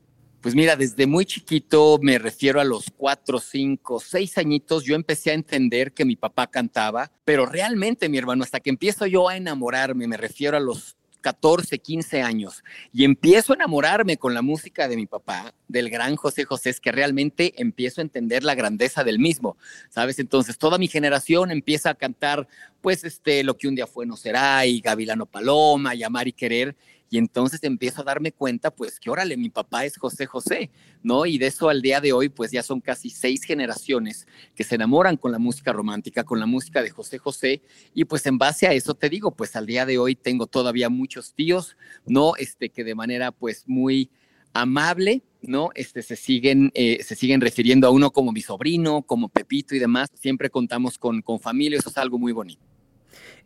Pues 0.45 0.55
mira, 0.55 0.77
desde 0.77 1.07
muy 1.07 1.25
chiquito, 1.25 1.99
me 2.03 2.19
refiero 2.19 2.61
a 2.61 2.65
los 2.65 2.93
cuatro, 2.95 3.41
cinco, 3.41 3.99
seis 3.99 4.37
añitos, 4.37 4.85
yo 4.85 4.95
empecé 4.95 5.31
a 5.31 5.33
entender 5.33 5.95
que 5.95 6.05
mi 6.05 6.17
papá 6.17 6.49
cantaba, 6.49 7.11
pero 7.25 7.47
realmente, 7.47 8.11
mi 8.11 8.19
hermano, 8.19 8.45
hasta 8.45 8.61
que 8.61 8.69
empiezo 8.69 9.07
yo 9.07 9.31
a 9.31 9.39
enamorarme, 9.39 10.07
me 10.07 10.19
refiero 10.19 10.59
a 10.59 10.61
los 10.61 10.99
14, 11.23 11.79
15 11.79 12.21
años 12.21 12.63
y 12.93 13.05
empiezo 13.05 13.55
a 13.55 13.57
enamorarme 13.57 14.19
con 14.19 14.35
la 14.35 14.43
música 14.43 14.87
de 14.87 14.97
mi 14.97 15.07
papá, 15.07 15.55
del 15.67 15.89
gran 15.89 16.17
José 16.17 16.45
José, 16.45 16.69
es 16.69 16.81
que 16.81 16.93
realmente 16.93 17.55
empiezo 17.57 18.03
a 18.03 18.05
entender 18.05 18.45
la 18.45 18.55
grandeza 18.55 19.03
del 19.03 19.19
mismo, 19.19 19.57
¿sabes? 19.89 20.19
Entonces 20.19 20.59
toda 20.59 20.77
mi 20.77 20.89
generación 20.89 21.51
empieza 21.51 21.89
a 21.89 21.95
cantar, 21.95 22.47
pues, 22.83 23.05
este, 23.05 23.43
lo 23.45 23.57
que 23.57 23.67
un 23.67 23.77
día 23.77 23.87
fue 23.87 24.05
no 24.05 24.19
será, 24.19 24.67
y 24.67 24.81
Gavilano 24.81 25.25
Paloma, 25.25 25.95
y 25.95 26.03
Amar 26.03 26.29
y 26.29 26.35
Querer, 26.35 26.77
y 27.11 27.19
entonces 27.19 27.63
empiezo 27.63 28.01
a 28.01 28.05
darme 28.05 28.33
cuenta, 28.33 28.71
pues, 28.71 28.99
que 28.99 29.11
órale, 29.11 29.37
mi 29.37 29.51
papá 29.51 29.85
es 29.85 29.97
José 29.97 30.27
José, 30.27 30.71
¿no? 31.03 31.27
Y 31.27 31.39
de 31.39 31.47
eso 31.47 31.69
al 31.69 31.83
día 31.83 32.01
de 32.01 32.13
hoy, 32.13 32.29
pues 32.29 32.51
ya 32.51 32.63
son 32.63 32.81
casi 32.81 33.11
seis 33.11 33.45
generaciones 33.45 34.27
que 34.55 34.65
se 34.65 34.75
enamoran 34.75 35.17
con 35.17 35.31
la 35.31 35.39
música 35.39 35.73
romántica, 35.73 36.25
con 36.25 36.41
la 36.41 36.47
música 36.47 36.83
de 36.83 36.91
José 36.91 37.19
José. 37.19 37.63
Y 37.95 38.05
pues 38.05 38.27
en 38.27 38.39
base 38.39 38.67
a 38.67 38.73
eso 38.73 38.95
te 38.95 39.09
digo, 39.09 39.31
pues 39.31 39.55
al 39.55 39.67
día 39.67 39.87
de 39.87 39.99
hoy 39.99 40.17
tengo 40.17 40.47
todavía 40.47 40.89
muchos 40.89 41.35
tíos, 41.35 41.77
¿no? 42.07 42.37
Este, 42.37 42.71
que 42.71 42.85
de 42.85 42.95
manera, 42.95 43.31
pues, 43.33 43.65
muy 43.69 44.11
amable, 44.53 45.23
¿no? 45.43 45.71
Este, 45.75 46.03
se, 46.03 46.17
siguen, 46.17 46.71
eh, 46.75 47.03
se 47.03 47.15
siguen 47.15 47.41
refiriendo 47.41 47.87
a 47.87 47.91
uno 47.91 48.11
como 48.13 48.33
mi 48.33 48.41
sobrino, 48.41 49.03
como 49.03 49.29
Pepito 49.29 49.75
y 49.75 49.79
demás. 49.79 50.09
Siempre 50.15 50.51
contamos 50.51 50.99
con, 50.99 51.23
con 51.23 51.39
familia, 51.39 51.79
eso 51.79 51.91
es 51.91 51.99
algo 51.99 52.19
muy 52.19 52.33
bonito. 52.33 52.74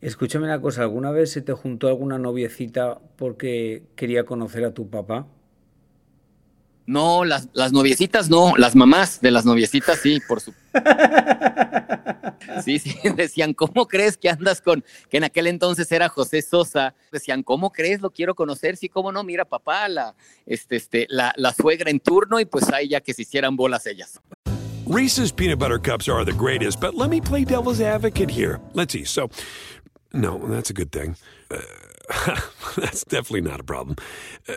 Escúchame 0.01 0.45
una 0.45 0.61
cosa, 0.61 0.83
¿alguna 0.83 1.11
vez 1.11 1.33
se 1.33 1.43
te 1.43 1.53
juntó 1.53 1.89
alguna 1.89 2.19
noviecita 2.19 3.01
porque 3.17 3.83
quería 3.97 4.25
conocer 4.25 4.65
a 4.65 4.73
tu 4.73 4.89
papá? 4.89 5.27
No, 6.87 7.25
las, 7.25 7.49
las 7.53 7.73
noviecitas 7.73 8.31
no, 8.31 8.57
las 8.57 8.75
mamás 8.75 9.21
de 9.21 9.31
las 9.31 9.45
noviecitas 9.45 9.99
sí, 9.99 10.21
por 10.27 10.41
su. 10.41 10.55
Sí, 12.65 12.79
sí, 12.79 12.97
decían, 13.17 13.53
¿cómo 13.55 13.87
crees 13.87 14.17
que 14.17 14.31
andas 14.31 14.61
con, 14.61 14.85
que 15.11 15.19
en 15.19 15.25
aquel 15.25 15.49
entonces 15.49 15.91
era 15.93 16.09
José 16.09 16.43
Sosa? 16.43 16.95
Decían, 17.13 17.43
¿cómo 17.43 17.71
crees? 17.71 18.01
Lo 18.01 18.11
quiero 18.11 18.35
conocer, 18.35 18.77
sí, 18.77 18.89
cómo 18.89 19.13
no, 19.13 19.23
mira 19.25 19.45
papá, 19.45 19.89
la, 19.89 20.15
este, 20.47 20.77
este, 20.77 21.07
la, 21.11 21.33
la 21.37 21.53
suegra 21.53 21.91
en 21.91 22.01
turno 22.01 22.41
y 22.41 22.45
pues 22.45 22.73
ahí 22.73 22.89
ya 22.89 23.01
que 23.01 23.15
se 23.15 23.23
hicieran 23.23 23.57
bolas 23.57 23.87
ellas. 23.87 24.21
Reese's 24.89 25.31
peanut 25.31 25.59
butter 25.59 25.79
cups 25.79 26.09
are 26.09 26.25
the 26.25 26.33
greatest, 26.33 26.81
but 26.81 26.95
let 26.95 27.11
me 27.11 27.21
play 27.21 27.45
devil's 27.45 27.83
advocate 27.83 28.31
here. 28.31 28.59
Let's 28.73 28.95
see. 28.95 29.05
So, 29.05 29.29
no, 30.13 30.39
that's 30.39 30.71
a 30.71 30.73
good 30.73 30.93
thing. 30.93 31.17
Uh, 31.51 31.61
that's 32.77 33.05
definitely 33.05 33.43
not 33.43 33.61
a 33.61 33.65
problem. 33.65 33.97
Uh, 34.49 34.55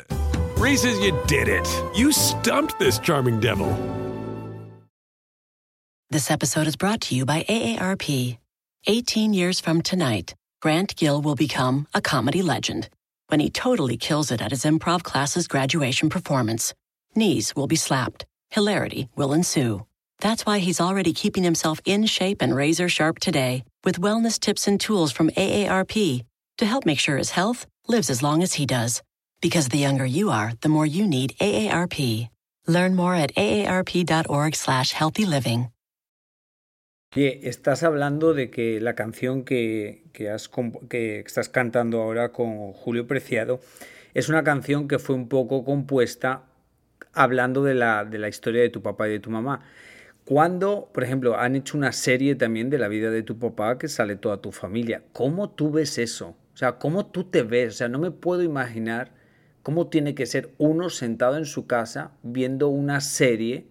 Reese's, 0.58 1.00
you 1.00 1.18
did 1.28 1.48
it. 1.48 1.68
You 1.96 2.12
stumped 2.12 2.80
this 2.80 3.00
charming 3.00 3.40
devil. 3.40 3.70
This 6.10 6.30
episode 6.30 6.68
is 6.68 6.76
brought 6.76 7.02
to 7.02 7.16
you 7.16 7.26
by 7.26 7.44
AARP. 7.44 8.38
18 8.88 9.34
years 9.34 9.60
from 9.60 9.82
tonight, 9.82 10.36
Grant 10.62 10.96
Gill 10.96 11.22
will 11.22 11.36
become 11.36 11.88
a 11.94 12.02
comedy 12.02 12.42
legend 12.42 12.90
when 13.28 13.40
he 13.40 13.50
totally 13.50 13.96
kills 13.96 14.32
it 14.32 14.42
at 14.42 14.52
his 14.52 14.64
improv 14.64 15.04
class's 15.04 15.48
graduation 15.48 16.10
performance. 16.10 16.74
Knees 17.16 17.56
will 17.56 17.68
be 17.68 17.76
slapped, 17.76 18.26
hilarity 18.50 19.08
will 19.16 19.34
ensue. 19.34 19.86
That's 20.20 20.46
why 20.46 20.60
he's 20.60 20.82
already 20.82 21.14
keeping 21.14 21.44
himself 21.44 21.80
in 21.86 22.06
shape 22.06 22.42
and 22.42 22.56
razor 22.56 22.90
sharp 22.90 23.20
today 23.20 23.64
with 23.84 24.00
wellness 24.00 24.40
tips 24.40 24.68
and 24.68 24.80
tools 24.80 25.12
from 25.12 25.30
AARP 25.32 26.24
to 26.58 26.66
help 26.66 26.86
make 26.86 27.00
sure 27.00 27.18
his 27.18 27.32
health 27.32 27.66
lives 27.88 28.10
as 28.10 28.22
long 28.22 28.44
as 28.44 28.54
he 28.54 28.66
does. 28.66 29.02
Because 29.42 29.70
the 29.70 29.80
younger 29.80 30.06
you 30.06 30.30
are, 30.30 30.54
the 30.62 30.70
more 30.70 30.86
you 30.86 31.08
need 31.08 31.36
AARP. 31.40 32.30
Learn 32.68 32.96
more 32.96 33.16
at 33.16 33.34
aarp.org 33.36 34.56
slash 34.56 34.94
healthy 34.94 35.26
living. 35.26 35.72
Estás 37.14 37.84
hablando 37.84 38.34
de 38.34 38.50
que 38.50 38.80
la 38.80 38.96
canción 38.96 39.44
que, 39.44 40.04
que, 40.14 40.30
has, 40.30 40.50
que 40.90 41.20
estás 41.20 41.50
cantando 41.50 42.02
ahora 42.02 42.32
con 42.32 42.72
Julio 42.72 43.06
Preciado 43.06 43.60
es 44.14 44.30
una 44.30 44.44
canción 44.44 44.88
que 44.88 44.98
fue 44.98 45.16
un 45.16 45.28
poco 45.28 45.66
compuesta 45.66 46.44
hablando 47.14 47.64
de 47.64 47.74
la, 47.74 48.06
de 48.06 48.18
la 48.18 48.30
historia 48.30 48.62
de 48.62 48.70
tu 48.70 48.82
papá 48.82 49.10
y 49.10 49.12
de 49.12 49.20
tu 49.20 49.30
mamá. 49.30 49.62
Cuando, 50.32 50.90
por 50.94 51.04
ejemplo, 51.04 51.38
han 51.38 51.58
hecho 51.58 51.78
una 51.78 51.92
serie 51.92 52.36
también 52.36 52.70
de 52.70 52.78
la 52.78 52.88
vida 52.88 53.12
de 53.12 53.22
tu 53.22 53.38
papá 53.38 53.78
que 53.78 53.90
sale 53.90 54.16
toda 54.16 54.38
tu 54.38 54.54
familia, 54.54 55.04
¿cómo 55.12 55.50
tú 55.50 55.72
ves 55.72 55.98
eso? 55.98 56.38
O 56.54 56.58
sea, 56.58 56.78
¿cómo 56.78 57.06
tú 57.08 57.26
te 57.26 57.44
ves? 57.44 57.74
O 57.74 57.78
sea, 57.80 57.90
no 57.90 58.00
me 58.00 58.12
puedo 58.12 58.42
imaginar 58.42 59.12
cómo 59.62 59.88
tiene 59.88 60.16
que 60.16 60.26
ser 60.26 60.54
uno 60.58 60.90
sentado 60.90 61.36
en 61.36 61.44
su 61.44 61.68
casa 61.68 62.12
viendo 62.24 62.70
una 62.70 63.02
serie 63.02 63.66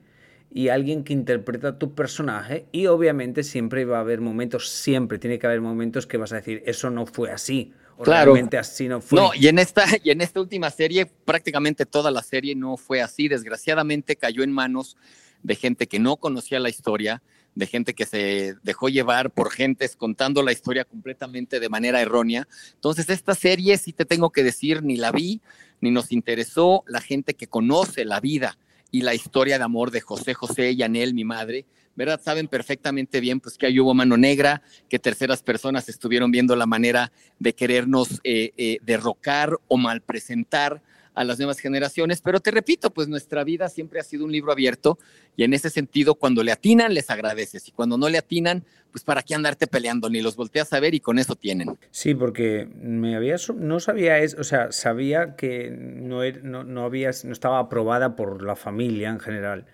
y 0.52 0.68
alguien 0.68 1.02
que 1.02 1.14
interpreta 1.14 1.78
tu 1.78 1.94
personaje 1.94 2.66
y 2.72 2.88
obviamente 2.88 3.42
siempre 3.42 3.86
va 3.86 3.96
a 3.96 4.00
haber 4.00 4.20
momentos, 4.20 4.68
siempre 4.68 5.18
tiene 5.18 5.38
que 5.38 5.46
haber 5.46 5.62
momentos 5.62 6.06
que 6.06 6.18
vas 6.18 6.34
a 6.34 6.36
decir, 6.36 6.62
eso 6.66 6.90
no 6.90 7.06
fue 7.06 7.30
así. 7.30 7.72
O 7.96 8.02
claro. 8.02 8.34
Realmente 8.34 8.58
así 8.58 8.86
no 8.86 9.00
fue. 9.00 9.18
No, 9.18 9.30
y 9.34 9.48
en, 9.48 9.58
esta, 9.58 9.84
y 10.04 10.10
en 10.10 10.20
esta 10.20 10.42
última 10.42 10.68
serie, 10.68 11.06
prácticamente 11.06 11.86
toda 11.86 12.10
la 12.10 12.22
serie 12.22 12.54
no 12.54 12.76
fue 12.76 13.00
así. 13.00 13.28
Desgraciadamente 13.28 14.16
cayó 14.16 14.42
en 14.42 14.52
manos 14.52 14.98
de 15.42 15.56
gente 15.56 15.86
que 15.86 15.98
no 15.98 16.16
conocía 16.16 16.60
la 16.60 16.68
historia, 16.68 17.22
de 17.54 17.66
gente 17.66 17.94
que 17.94 18.06
se 18.06 18.54
dejó 18.62 18.88
llevar 18.88 19.30
por 19.30 19.50
gentes 19.50 19.96
contando 19.96 20.42
la 20.42 20.52
historia 20.52 20.84
completamente 20.84 21.60
de 21.60 21.68
manera 21.68 22.00
errónea. 22.00 22.46
Entonces, 22.74 23.08
esta 23.10 23.34
serie, 23.34 23.76
sí 23.78 23.92
te 23.92 24.04
tengo 24.04 24.30
que 24.30 24.44
decir, 24.44 24.82
ni 24.82 24.96
la 24.96 25.12
vi, 25.12 25.40
ni 25.80 25.90
nos 25.90 26.12
interesó 26.12 26.84
la 26.86 27.00
gente 27.00 27.34
que 27.34 27.48
conoce 27.48 28.04
la 28.04 28.20
vida 28.20 28.56
y 28.90 29.02
la 29.02 29.14
historia 29.14 29.58
de 29.58 29.64
amor 29.64 29.90
de 29.90 30.00
José 30.00 30.34
José 30.34 30.72
y 30.72 30.82
Anel, 30.82 31.14
mi 31.14 31.24
madre, 31.24 31.66
¿verdad? 31.94 32.20
Saben 32.22 32.48
perfectamente 32.48 33.20
bien 33.20 33.40
pues 33.40 33.56
que 33.56 33.66
ahí 33.66 33.78
hubo 33.78 33.94
mano 33.94 34.16
negra, 34.16 34.62
que 34.88 34.98
terceras 34.98 35.42
personas 35.42 35.88
estuvieron 35.88 36.30
viendo 36.30 36.56
la 36.56 36.66
manera 36.66 37.12
de 37.38 37.54
querernos 37.54 38.20
eh, 38.24 38.52
eh, 38.56 38.78
derrocar 38.82 39.56
o 39.68 39.76
malpresentar 39.76 40.82
a 41.14 41.24
las 41.24 41.38
nuevas 41.38 41.58
generaciones, 41.58 42.20
pero 42.20 42.40
te 42.40 42.50
repito, 42.50 42.90
pues 42.90 43.08
nuestra 43.08 43.44
vida 43.44 43.68
siempre 43.68 44.00
ha 44.00 44.02
sido 44.02 44.24
un 44.24 44.32
libro 44.32 44.52
abierto 44.52 44.98
y 45.36 45.44
en 45.44 45.54
ese 45.54 45.70
sentido, 45.70 46.14
cuando 46.14 46.42
le 46.42 46.52
atinan, 46.52 46.94
les 46.94 47.10
agradeces 47.10 47.68
y 47.68 47.72
cuando 47.72 47.96
no 47.98 48.08
le 48.08 48.18
atinan, 48.18 48.64
pues 48.90 49.04
para 49.04 49.22
qué 49.22 49.34
andarte 49.34 49.66
peleando, 49.66 50.10
ni 50.10 50.20
los 50.20 50.36
volteas 50.36 50.72
a 50.72 50.80
ver 50.80 50.94
y 50.94 51.00
con 51.00 51.18
eso 51.18 51.36
tienen. 51.36 51.78
Sí, 51.90 52.14
porque 52.14 52.68
me 52.80 53.16
había, 53.16 53.36
no 53.54 53.80
sabía 53.80 54.18
eso, 54.18 54.40
o 54.40 54.44
sea, 54.44 54.72
sabía 54.72 55.36
que 55.36 55.70
no, 55.70 56.22
no, 56.42 56.64
no, 56.64 56.84
había, 56.84 57.10
no 57.24 57.32
estaba 57.32 57.58
aprobada 57.58 58.16
por 58.16 58.42
la 58.42 58.56
familia 58.56 59.10
en 59.10 59.20
general, 59.20 59.66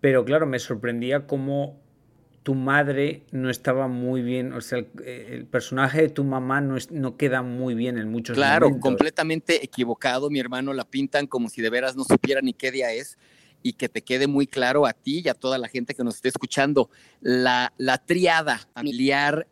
pero 0.00 0.24
claro, 0.24 0.46
me 0.46 0.58
sorprendía 0.58 1.26
cómo 1.26 1.83
tu 2.44 2.54
madre 2.54 3.22
no 3.32 3.48
estaba 3.48 3.88
muy 3.88 4.20
bien, 4.20 4.52
o 4.52 4.60
sea, 4.60 4.78
el, 4.78 4.88
el 5.02 5.46
personaje 5.46 6.02
de 6.02 6.08
tu 6.10 6.24
mamá 6.24 6.60
no, 6.60 6.76
es, 6.76 6.90
no, 6.90 7.16
queda 7.16 7.42
muy 7.42 7.74
bien 7.74 7.96
en 7.96 8.10
muchos 8.10 8.36
claro, 8.36 8.66
momentos. 8.66 8.82
Claro, 8.82 8.96
completamente 8.96 9.64
equivocado, 9.64 10.28
mi 10.28 10.40
hermano, 10.40 10.74
la 10.74 10.84
pintan 10.84 11.26
como 11.26 11.48
si 11.48 11.62
de 11.62 11.70
veras 11.70 11.96
no 11.96 12.04
supiera 12.04 12.42
ni 12.42 12.52
qué 12.52 12.70
día 12.70 12.92
es 12.92 13.16
y 13.62 13.72
que 13.72 13.88
te 13.88 14.02
quede 14.02 14.26
muy 14.26 14.46
claro 14.46 14.84
a 14.84 14.92
ti 14.92 15.22
y 15.24 15.28
a 15.30 15.34
toda 15.34 15.56
la 15.56 15.68
gente 15.68 15.94
que 15.94 16.04
nos 16.04 16.16
esté 16.16 16.28
escuchando, 16.28 16.90
la, 17.22 17.72
la 17.78 17.96
triada 17.96 18.60
familiar 18.74 19.48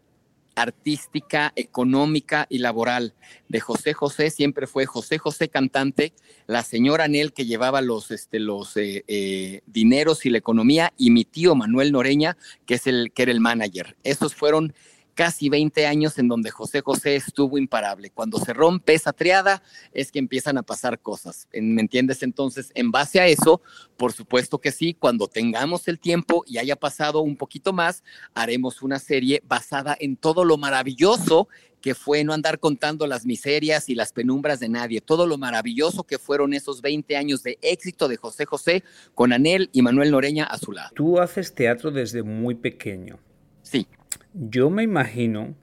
artística, 0.54 1.52
económica 1.56 2.47
y 2.49 2.59
laboral 2.59 3.14
de 3.49 3.61
José 3.61 3.92
José 3.92 4.30
siempre 4.30 4.66
fue 4.66 4.87
José 4.87 5.18
José 5.18 5.49
cantante, 5.49 6.12
la 6.47 6.62
señora 6.62 7.09
Nel 7.09 7.32
que 7.32 7.47
llevaba 7.47 7.80
los, 7.80 8.11
este, 8.11 8.38
los 8.38 8.76
eh, 8.76 9.04
eh, 9.09 9.62
dineros 9.66 10.26
y 10.26 10.30
la 10.30 10.38
economía 10.38 10.92
y 10.97 11.11
mi 11.11 11.25
tío 11.25 11.54
Manuel 11.54 11.92
Noreña 11.92 12.37
que 12.66 12.75
es 12.75 12.87
el 12.87 13.12
que 13.12 13.23
era 13.23 13.32
el 13.32 13.40
manager. 13.40 13.97
Esos 14.04 14.35
fueron 14.35 14.75
casi 15.14 15.49
20 15.49 15.87
años 15.87 16.19
en 16.19 16.28
donde 16.28 16.50
José 16.50 16.81
José 16.81 17.16
estuvo 17.16 17.59
imparable. 17.59 18.11
Cuando 18.11 18.38
se 18.38 18.52
rompe 18.52 18.95
esa 18.95 19.12
triada 19.12 19.62
es 19.92 20.11
que 20.11 20.19
empiezan 20.19 20.59
a 20.59 20.62
pasar 20.62 21.00
cosas. 21.00 21.49
¿Me 21.52 21.81
entiendes? 21.81 22.23
Entonces, 22.23 22.71
en 22.75 22.90
base 22.90 23.21
a 23.21 23.26
eso, 23.26 23.61
por 23.97 24.12
supuesto 24.12 24.59
que 24.59 24.73
sí, 24.73 24.95
cuando 24.95 25.28
tengamos 25.28 25.88
el 25.88 25.99
tiempo 25.99 26.45
y 26.47 26.59
haya 26.59 26.76
pasado 26.76 27.21
un 27.21 27.37
poquito 27.37 27.73
más, 27.73 28.02
haremos 28.35 28.83
una 28.83 28.99
serie 28.99 29.42
basada 29.47 29.97
en 29.99 30.16
todo 30.16 30.45
lo 30.45 30.57
maravilloso 30.57 31.49
que 31.83 31.95
fue 31.95 32.25
no 32.25 32.33
andar 32.33 32.61
contando 32.61 33.07
las 33.07 33.26
miserias 33.26 33.88
y 33.88 33.95
las 33.95 34.12
penumbras 34.12 34.61
de 34.61 34.69
nadie, 34.69 35.00
todo 35.00 35.26
lo 35.26 35.37
maravilloso 35.37 36.04
que 36.04 36.19
fueron 36.19 36.54
esos 36.54 36.81
20 36.81 37.16
años 37.16 37.42
de 37.42 37.59
éxito 37.61 38.09
de 38.09 38.16
José 38.16 38.47
José 38.47 38.85
con 39.14 39.33
Anel 39.33 39.69
y 39.73 39.83
Manuel 39.83 40.12
Noreña 40.12 40.45
a 40.45 40.57
su 40.57 40.73
lado. 40.73 40.90
Tú 40.95 41.19
haces 41.19 41.54
teatro 41.54 41.90
desde 41.90 42.23
muy 42.23 42.54
pequeño. 42.54 43.19
Sí. 43.62 43.87
Yo 44.34 44.70
me 44.70 44.82
imagino 44.82 45.54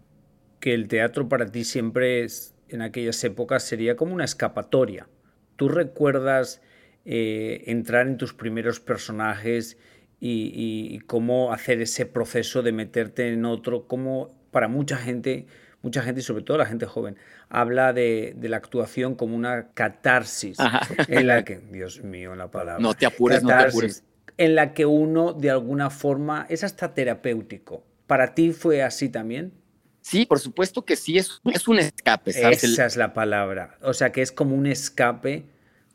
que 0.59 0.73
el 0.73 0.87
teatro 0.87 1.27
para 1.27 1.47
ti 1.47 1.63
siempre 1.63 2.23
es, 2.23 2.53
en 2.67 2.81
aquellas 2.81 3.23
épocas 3.23 3.63
sería 3.63 3.95
como 3.95 4.13
una 4.13 4.25
escapatoria. 4.25 5.07
¿Tú 5.55 5.69
recuerdas 5.69 6.61
eh, 7.05 7.63
entrar 7.67 8.07
en 8.07 8.17
tus 8.17 8.33
primeros 8.33 8.79
personajes 8.79 9.77
y, 10.19 10.51
y, 10.53 10.99
cómo 10.99 11.53
hacer 11.53 11.81
ese 11.81 12.05
proceso 12.05 12.61
de 12.61 12.71
meterte 12.71 13.31
en 13.31 13.45
otro? 13.45 13.87
Como 13.87 14.35
para 14.51 14.67
mucha 14.67 14.97
gente, 14.97 15.47
mucha 15.81 16.01
gente 16.01 16.19
y 16.19 16.23
sobre 16.23 16.43
todo 16.43 16.57
la 16.57 16.65
gente 16.65 16.85
joven, 16.85 17.15
habla 17.47 17.93
de, 17.93 18.33
de 18.37 18.49
la 18.49 18.57
actuación 18.57 19.15
como 19.15 19.35
una 19.35 19.69
catarsis 19.73 20.59
Ajá. 20.59 20.81
en 21.07 21.27
la 21.27 21.43
que, 21.45 21.59
Dios 21.59 22.03
mío, 22.03 22.35
la 22.35 22.51
palabra. 22.51 22.81
No 22.81 22.93
te 22.93 23.05
apures, 23.05 23.41
catarsis, 23.41 23.63
no 23.63 23.63
te 23.63 23.69
apures. 23.69 24.03
En 24.37 24.55
la 24.55 24.73
que 24.73 24.85
uno 24.85 25.33
de 25.33 25.49
alguna 25.49 25.89
forma 25.89 26.45
es 26.49 26.63
hasta 26.63 26.93
terapéutico. 26.93 27.88
¿Para 28.09 28.33
ti 28.33 28.53
fue 28.53 28.81
así 28.81 29.07
también? 29.07 29.53
Sí, 30.01 30.25
por 30.25 30.39
supuesto 30.39 30.83
que 30.83 30.95
sí, 30.95 31.19
es, 31.19 31.39
es 31.53 31.67
un 31.67 31.77
escape. 31.77 32.33
¿sabes? 32.33 32.63
Esa 32.63 32.87
es 32.87 32.97
la 32.97 33.13
palabra. 33.13 33.77
O 33.83 33.93
sea, 33.93 34.11
que 34.11 34.23
es 34.23 34.31
como 34.31 34.55
un 34.55 34.65
escape. 34.65 35.45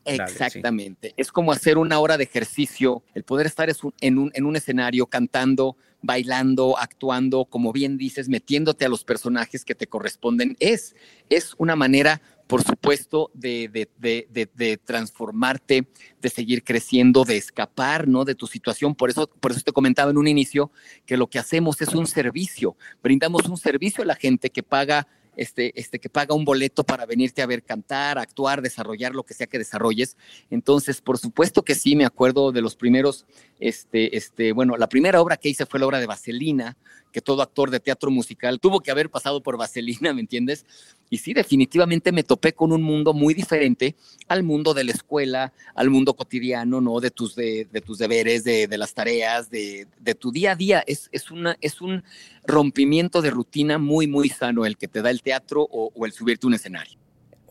Exactamente. 0.05 1.09
Dale, 1.09 1.15
sí. 1.17 1.21
Es 1.21 1.33
como 1.33 1.51
hacer 1.51 1.77
una 1.77 1.99
hora 1.99 2.17
de 2.17 2.23
ejercicio, 2.23 3.03
el 3.15 3.25
poder 3.25 3.47
estar 3.47 3.69
en 4.01 4.19
un, 4.19 4.31
en 4.33 4.47
un 4.47 4.55
escenario 4.55 5.07
cantando, 5.07 5.77
bailando, 6.05 6.79
actuando, 6.79 7.45
como 7.47 7.73
bien 7.73 7.97
dices, 7.97 8.29
metiéndote 8.29 8.85
a 8.85 8.89
los 8.89 9.05
personajes 9.05 9.65
que 9.65 9.75
te 9.75 9.87
corresponden. 9.87 10.57
Es, 10.61 10.95
es 11.31 11.55
una 11.59 11.77
manera 11.77 12.21
por 12.47 12.63
supuesto, 12.63 13.31
de, 13.33 13.89
de, 13.99 14.29
de, 14.55 14.77
transformarte, 14.77 15.89
de 16.21 16.29
seguir 16.29 16.63
creciendo, 16.63 17.25
de 17.25 17.37
escapar 17.37 18.07
¿no? 18.07 18.25
de 18.25 18.35
tu 18.35 18.47
situación. 18.47 18.95
Por 18.95 19.11
eso, 19.11 19.29
por 19.29 19.53
eso 19.53 19.63
te 19.63 19.73
comentaba 19.73 20.11
en 20.11 20.19
un 20.19 20.29
inicio 20.29 20.71
que 21.07 21.17
lo 21.17 21.29
que 21.29 21.39
hacemos 21.39 21.81
es 21.81 21.95
un 21.95 22.07
servicio. 22.07 22.77
Brindamos 23.03 23.49
un 23.49 23.57
servicio 23.57 24.03
a 24.03 24.07
la 24.07 24.15
gente 24.15 24.51
que 24.51 24.63
paga. 24.63 25.09
Este, 25.37 25.79
este, 25.79 25.99
que 25.99 26.09
paga 26.09 26.35
un 26.35 26.45
boleto 26.45 26.85
para 26.85 27.07
venirte 27.07 27.43
a 27.43 27.47
ver 27.47 27.63
cantar, 27.63 28.19
actuar, 28.19 28.63
desarrollar 28.63 29.15
lo 29.15 29.25
que 29.25 29.35
sea 29.35 29.47
que 29.47 29.59
desarrolles. 29.59 30.17
Entonces, 30.51 31.01
por 31.01 31.19
supuesto 31.19 31.63
que 31.63 31.75
sí, 31.75 31.97
me 31.97 32.05
acuerdo 32.05 32.53
de 32.53 32.61
los 32.61 32.77
primeros, 32.77 33.27
este, 33.59 34.17
este, 34.17 34.53
bueno, 34.53 34.77
la 34.77 34.89
primera 34.89 35.21
obra 35.21 35.37
que 35.37 35.49
hice 35.49 35.67
fue 35.67 35.81
la 35.81 35.87
obra 35.87 36.01
de 36.01 36.07
Vaselina, 36.07 36.77
que 37.15 37.23
todo 37.23 37.43
actor 37.43 37.71
de 37.71 37.79
teatro 37.79 38.11
musical 38.11 38.59
tuvo 38.59 38.81
que 38.81 38.91
haber 38.91 39.09
pasado 39.09 39.41
por 39.41 39.57
Vaselina, 39.57 40.13
¿me 40.13 40.21
entiendes? 40.21 40.67
Y 41.09 41.19
sí, 41.19 41.33
definitivamente 41.33 42.11
me 42.11 42.25
topé 42.25 42.55
con 42.55 42.73
un 42.73 42.83
mundo 42.83 43.15
muy 43.15 43.35
diferente 43.35 43.95
al 44.27 44.43
mundo 44.43 44.75
de 44.75 44.83
la 44.83 44.91
escuela, 44.91 45.53
al 45.77 45.91
mundo 45.91 46.15
cotidiano, 46.15 46.81
¿no? 46.81 46.99
De 46.99 47.13
tus, 47.13 47.37
de, 47.37 47.69
tus 47.87 47.99
deberes, 47.99 48.43
de, 48.43 48.67
las 48.77 48.95
tareas, 48.95 49.49
de, 49.49 49.87
tu 50.19 50.33
día 50.33 50.53
a 50.53 50.57
día. 50.57 50.83
Es, 50.89 51.09
es, 51.13 51.31
una, 51.31 51.57
es 51.61 51.81
un 51.81 52.03
rompimiento 52.45 53.23
de 53.23 53.31
rutina 53.31 53.79
muy, 53.79 54.09
muy 54.09 54.29
sano 54.29 54.67
el 54.67 54.77
que 54.77 54.89
te 54.89 55.01
da 55.01 55.11
el 55.11 55.23
teatro 55.23 55.63
o, 55.63 55.93
o 55.95 56.07
el 56.07 56.13
subirte 56.13 56.47
a 56.47 56.49
un 56.49 56.55
escenario 56.55 56.99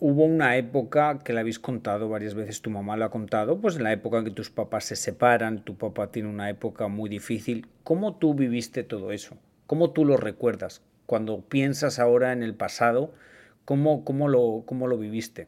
hubo 0.05 0.25
una 0.25 0.57
época 0.57 1.19
que 1.23 1.31
la 1.31 1.39
habéis 1.39 1.59
contado 1.59 2.09
varias 2.09 2.33
veces, 2.33 2.61
tu 2.61 2.69
mamá 2.69 2.97
lo 2.97 3.05
ha 3.05 3.09
contado, 3.09 3.61
pues 3.61 3.77
en 3.77 3.83
la 3.83 3.93
época 3.93 4.17
en 4.17 4.25
que 4.25 4.31
tus 4.31 4.49
papás 4.49 4.83
se 4.83 4.97
separan, 4.97 5.63
tu 5.63 5.77
papá 5.77 6.11
tiene 6.11 6.27
una 6.27 6.49
época 6.49 6.89
muy 6.89 7.09
difícil. 7.09 7.67
¿Cómo 7.85 8.17
tú 8.17 8.33
viviste 8.33 8.83
todo 8.83 9.13
eso? 9.13 9.37
¿Cómo 9.67 9.91
tú 9.91 10.05
lo 10.05 10.17
recuerdas? 10.17 10.81
Cuando 11.05 11.41
piensas 11.41 11.99
ahora 11.99 12.31
en 12.31 12.43
el 12.43 12.55
pasado, 12.55 13.13
¿cómo, 13.65 14.03
cómo, 14.03 14.27
lo, 14.27 14.63
cómo 14.65 14.87
lo 14.87 14.97
viviste? 14.97 15.47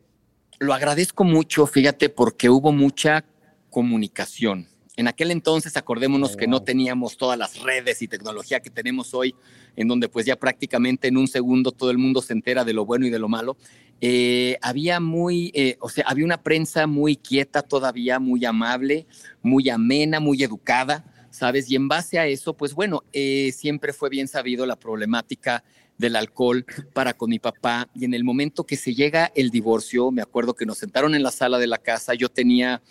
Lo 0.59 0.73
agradezco 0.73 1.23
mucho, 1.23 1.67
fíjate, 1.67 2.09
porque 2.09 2.49
hubo 2.49 2.71
mucha 2.71 3.25
comunicación. 3.69 4.67
En 4.97 5.09
aquel 5.09 5.31
entonces, 5.31 5.75
acordémonos 5.75 6.37
que 6.37 6.47
no 6.47 6.61
teníamos 6.61 7.17
todas 7.17 7.37
las 7.37 7.61
redes 7.61 8.01
y 8.01 8.07
tecnología 8.07 8.61
que 8.61 8.69
tenemos 8.69 9.13
hoy, 9.13 9.35
en 9.75 9.89
donde 9.89 10.07
pues 10.07 10.25
ya 10.25 10.37
prácticamente 10.37 11.09
en 11.09 11.17
un 11.17 11.27
segundo 11.27 11.73
todo 11.73 11.91
el 11.91 11.97
mundo 11.97 12.21
se 12.21 12.31
entera 12.31 12.63
de 12.63 12.71
lo 12.71 12.85
bueno 12.85 13.05
y 13.05 13.09
de 13.09 13.19
lo 13.19 13.27
malo. 13.27 13.57
Eh, 13.99 14.57
había 14.61 15.01
muy, 15.01 15.51
eh, 15.53 15.77
o 15.81 15.89
sea, 15.89 16.05
había 16.07 16.23
una 16.23 16.41
prensa 16.41 16.87
muy 16.87 17.17
quieta 17.17 17.61
todavía, 17.61 18.19
muy 18.19 18.45
amable, 18.45 19.05
muy 19.41 19.69
amena, 19.69 20.21
muy 20.21 20.41
educada, 20.43 21.03
¿sabes? 21.35 21.69
Y 21.69 21.75
en 21.75 21.87
base 21.87 22.19
a 22.19 22.27
eso, 22.27 22.55
pues 22.55 22.73
bueno, 22.73 23.03
eh, 23.13 23.51
siempre 23.55 23.93
fue 23.93 24.09
bien 24.09 24.27
sabido 24.27 24.65
la 24.65 24.77
problemática 24.77 25.63
del 25.97 26.15
alcohol 26.15 26.65
para 26.93 27.13
con 27.13 27.29
mi 27.29 27.39
papá. 27.39 27.89
Y 27.93 28.05
en 28.05 28.13
el 28.13 28.23
momento 28.23 28.65
que 28.65 28.77
se 28.77 28.93
llega 28.93 29.31
el 29.35 29.49
divorcio, 29.49 30.11
me 30.11 30.21
acuerdo 30.21 30.55
que 30.55 30.65
nos 30.65 30.77
sentaron 30.77 31.15
en 31.15 31.23
la 31.23 31.31
sala 31.31 31.57
de 31.59 31.67
la 31.67 31.77
casa, 31.77 32.13
yo 32.13 32.29
tenía 32.29 32.81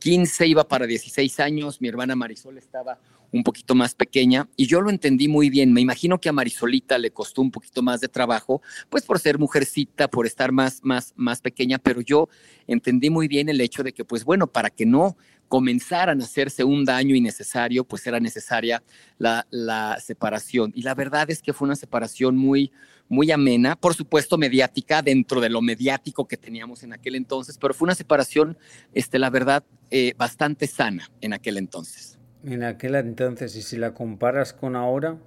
15, 0.00 0.46
iba 0.48 0.66
para 0.66 0.86
16 0.86 1.38
años, 1.40 1.80
mi 1.80 1.88
hermana 1.88 2.16
Marisol 2.16 2.58
estaba 2.58 2.98
un 3.30 3.44
poquito 3.44 3.74
más 3.74 3.94
pequeña 3.94 4.48
y 4.56 4.66
yo 4.66 4.80
lo 4.80 4.90
entendí 4.90 5.26
muy 5.26 5.48
bien. 5.48 5.72
Me 5.72 5.80
imagino 5.80 6.20
que 6.20 6.28
a 6.28 6.32
Marisolita 6.32 6.98
le 6.98 7.12
costó 7.12 7.40
un 7.40 7.50
poquito 7.50 7.82
más 7.82 8.00
de 8.00 8.08
trabajo, 8.08 8.60
pues 8.90 9.04
por 9.04 9.18
ser 9.18 9.38
mujercita, 9.38 10.08
por 10.08 10.26
estar 10.26 10.52
más, 10.52 10.80
más, 10.82 11.14
más 11.16 11.40
pequeña, 11.40 11.78
pero 11.78 12.00
yo 12.00 12.28
entendí 12.66 13.10
muy 13.10 13.28
bien 13.28 13.48
el 13.48 13.60
hecho 13.60 13.82
de 13.82 13.92
que, 13.92 14.04
pues 14.04 14.24
bueno, 14.24 14.46
para 14.48 14.70
que 14.70 14.86
no 14.86 15.16
comenzaran 15.52 16.18
a 16.18 16.24
hacerse 16.24 16.64
un 16.64 16.82
daño 16.82 17.14
innecesario, 17.14 17.84
pues 17.84 18.06
era 18.06 18.18
necesaria 18.18 18.82
la, 19.18 19.98
separación. 20.00 20.72
Y 20.74 20.80
la 20.80 20.94
verdad 20.94 21.30
es 21.30 21.42
que 21.42 21.52
fue 21.52 21.66
una 21.66 21.76
separación 21.76 22.38
muy, 22.38 22.72
muy 23.10 23.30
amena, 23.30 23.76
por 23.76 23.92
supuesto 23.92 24.38
mediática, 24.38 25.02
dentro 25.02 25.42
de 25.42 25.50
lo 25.50 25.60
mediático 25.60 26.26
que 26.26 26.38
teníamos 26.38 26.84
en 26.84 26.94
aquel 26.94 27.16
entonces, 27.16 27.58
pero 27.58 27.74
fue 27.74 27.84
una 27.84 27.94
separación, 27.94 28.56
este, 28.94 29.18
la 29.18 29.28
verdad, 29.28 29.62
eh, 29.90 30.14
bastante 30.16 30.66
sana 30.66 31.10
en 31.20 31.34
aquel 31.34 31.58
entonces. 31.58 32.18
En 32.46 32.62
aquel 32.62 32.94
entonces, 32.94 33.54
y 33.54 33.60
si 33.60 33.76
la 33.76 33.92
comparas 33.92 34.54
con 34.54 34.74
ahora, 34.74 35.18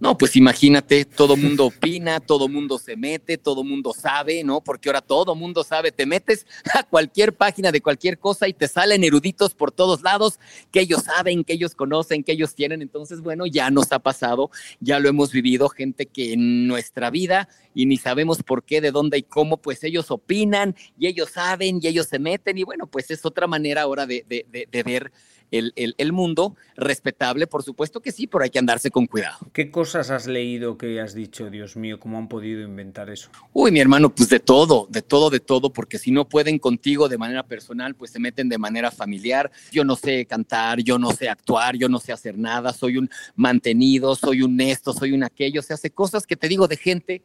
no, 0.00 0.16
pues 0.16 0.34
imagínate, 0.34 1.04
todo 1.04 1.36
mundo 1.36 1.66
opina, 1.66 2.20
todo 2.20 2.48
mundo 2.48 2.78
se 2.78 2.96
mete, 2.96 3.36
todo 3.36 3.62
mundo 3.62 3.92
sabe, 3.92 4.42
¿no? 4.42 4.62
Porque 4.62 4.88
ahora 4.88 5.02
todo 5.02 5.34
mundo 5.34 5.62
sabe, 5.62 5.92
te 5.92 6.06
metes 6.06 6.46
a 6.74 6.84
cualquier 6.84 7.36
página 7.36 7.70
de 7.70 7.82
cualquier 7.82 8.18
cosa 8.18 8.48
y 8.48 8.54
te 8.54 8.66
salen 8.66 9.04
eruditos 9.04 9.54
por 9.54 9.72
todos 9.72 10.00
lados 10.00 10.40
que 10.72 10.80
ellos 10.80 11.02
saben, 11.02 11.44
que 11.44 11.52
ellos 11.52 11.74
conocen, 11.74 12.24
que 12.24 12.32
ellos 12.32 12.54
tienen. 12.54 12.80
Entonces, 12.80 13.20
bueno, 13.20 13.44
ya 13.44 13.70
nos 13.70 13.92
ha 13.92 13.98
pasado, 13.98 14.50
ya 14.80 14.98
lo 14.98 15.10
hemos 15.10 15.32
vivido, 15.32 15.68
gente 15.68 16.06
que 16.06 16.32
en 16.32 16.66
nuestra 16.66 17.10
vida 17.10 17.50
y 17.74 17.84
ni 17.84 17.98
sabemos 17.98 18.42
por 18.42 18.64
qué, 18.64 18.80
de 18.80 18.92
dónde 18.92 19.18
y 19.18 19.22
cómo, 19.22 19.58
pues 19.58 19.84
ellos 19.84 20.10
opinan 20.10 20.74
y 20.98 21.08
ellos 21.08 21.30
saben 21.32 21.78
y 21.82 21.88
ellos 21.88 22.06
se 22.06 22.18
meten 22.18 22.56
y 22.56 22.64
bueno, 22.64 22.86
pues 22.86 23.10
es 23.10 23.26
otra 23.26 23.46
manera 23.46 23.82
ahora 23.82 24.06
de, 24.06 24.24
de, 24.26 24.66
de 24.70 24.82
ver 24.82 25.12
el, 25.50 26.12
mundo, 26.12 26.56
respetable, 26.76 27.46
por 27.46 27.62
supuesto 27.62 28.00
que 28.00 28.12
sí, 28.12 28.26
pero 28.26 28.44
hay 28.44 28.50
que 28.50 28.58
andarse 28.58 28.90
con 28.90 29.06
cuidado. 29.06 29.38
¿Qué 29.52 29.70
cosas 29.70 30.10
has 30.10 30.26
leído 30.26 30.76
que 30.78 31.00
has 31.00 31.14
dicho, 31.14 31.50
Dios 31.50 31.76
mío, 31.76 31.98
cómo 31.98 32.18
han 32.18 32.28
podido 32.28 32.62
inventar 32.62 33.10
eso? 33.10 33.30
Uy, 33.52 33.70
mi 33.70 33.80
hermano, 33.80 34.14
pues 34.14 34.28
de 34.28 34.40
todo, 34.40 34.86
de 34.90 35.02
todo, 35.02 35.30
de 35.30 35.40
todo, 35.40 35.72
porque 35.72 35.98
si 35.98 36.10
no 36.10 36.28
pueden 36.28 36.58
contigo 36.58 37.08
de 37.08 37.18
manera 37.18 37.42
personal, 37.42 37.94
pues 37.94 38.10
se 38.10 38.18
meten 38.18 38.48
de 38.48 38.58
manera 38.58 38.90
familiar. 38.90 39.50
Yo 39.72 39.84
no 39.84 39.96
sé 39.96 40.26
cantar, 40.26 40.80
yo 40.80 40.98
no 40.98 41.10
sé 41.12 41.28
actuar, 41.28 41.76
yo 41.76 41.88
no 41.88 41.98
sé 41.98 42.12
hacer 42.12 42.38
nada, 42.38 42.72
soy 42.72 42.98
un 42.98 43.10
mantenido, 43.36 44.14
soy 44.14 44.42
un 44.42 44.60
esto, 44.60 44.92
soy 44.92 45.12
un 45.12 45.24
aquello, 45.24 45.62
se 45.62 45.74
hace 45.74 45.90
cosas 45.90 46.26
que 46.26 46.36
te 46.36 46.48
digo 46.48 46.68
de 46.68 46.76
gente 46.76 47.22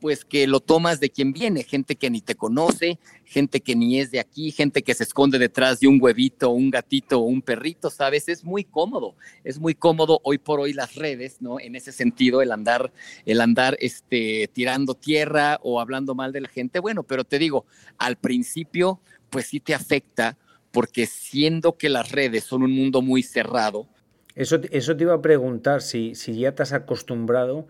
pues 0.00 0.24
que 0.24 0.46
lo 0.46 0.60
tomas 0.60 1.00
de 1.00 1.10
quien 1.10 1.32
viene, 1.32 1.62
gente 1.62 1.96
que 1.96 2.10
ni 2.10 2.20
te 2.20 2.34
conoce, 2.34 2.98
gente 3.24 3.60
que 3.60 3.74
ni 3.74 3.98
es 4.00 4.10
de 4.10 4.20
aquí, 4.20 4.50
gente 4.50 4.82
que 4.82 4.94
se 4.94 5.04
esconde 5.04 5.38
detrás 5.38 5.80
de 5.80 5.88
un 5.88 5.98
huevito, 6.00 6.50
un 6.50 6.70
gatito 6.70 7.20
o 7.20 7.24
un 7.24 7.42
perrito, 7.42 7.90
¿sabes? 7.90 8.28
Es 8.28 8.44
muy 8.44 8.64
cómodo, 8.64 9.14
es 9.44 9.58
muy 9.58 9.74
cómodo 9.74 10.20
hoy 10.24 10.38
por 10.38 10.60
hoy 10.60 10.72
las 10.72 10.94
redes, 10.94 11.40
¿no? 11.40 11.60
En 11.60 11.74
ese 11.74 11.92
sentido, 11.92 12.42
el 12.42 12.52
andar, 12.52 12.92
el 13.26 13.40
andar 13.40 13.76
este, 13.80 14.48
tirando 14.52 14.94
tierra 14.94 15.58
o 15.62 15.80
hablando 15.80 16.14
mal 16.14 16.32
de 16.32 16.42
la 16.42 16.48
gente, 16.48 16.80
bueno, 16.80 17.02
pero 17.02 17.24
te 17.24 17.38
digo, 17.38 17.66
al 17.98 18.16
principio, 18.16 19.00
pues 19.30 19.46
sí 19.46 19.60
te 19.60 19.74
afecta, 19.74 20.36
porque 20.70 21.06
siendo 21.06 21.76
que 21.76 21.88
las 21.88 22.12
redes 22.12 22.44
son 22.44 22.62
un 22.62 22.72
mundo 22.72 23.02
muy 23.02 23.22
cerrado. 23.22 23.86
Eso, 24.34 24.60
eso 24.70 24.96
te 24.96 25.02
iba 25.02 25.14
a 25.14 25.22
preguntar, 25.22 25.82
si, 25.82 26.14
si 26.14 26.38
ya 26.38 26.54
te 26.54 26.62
has 26.62 26.72
acostumbrado 26.72 27.66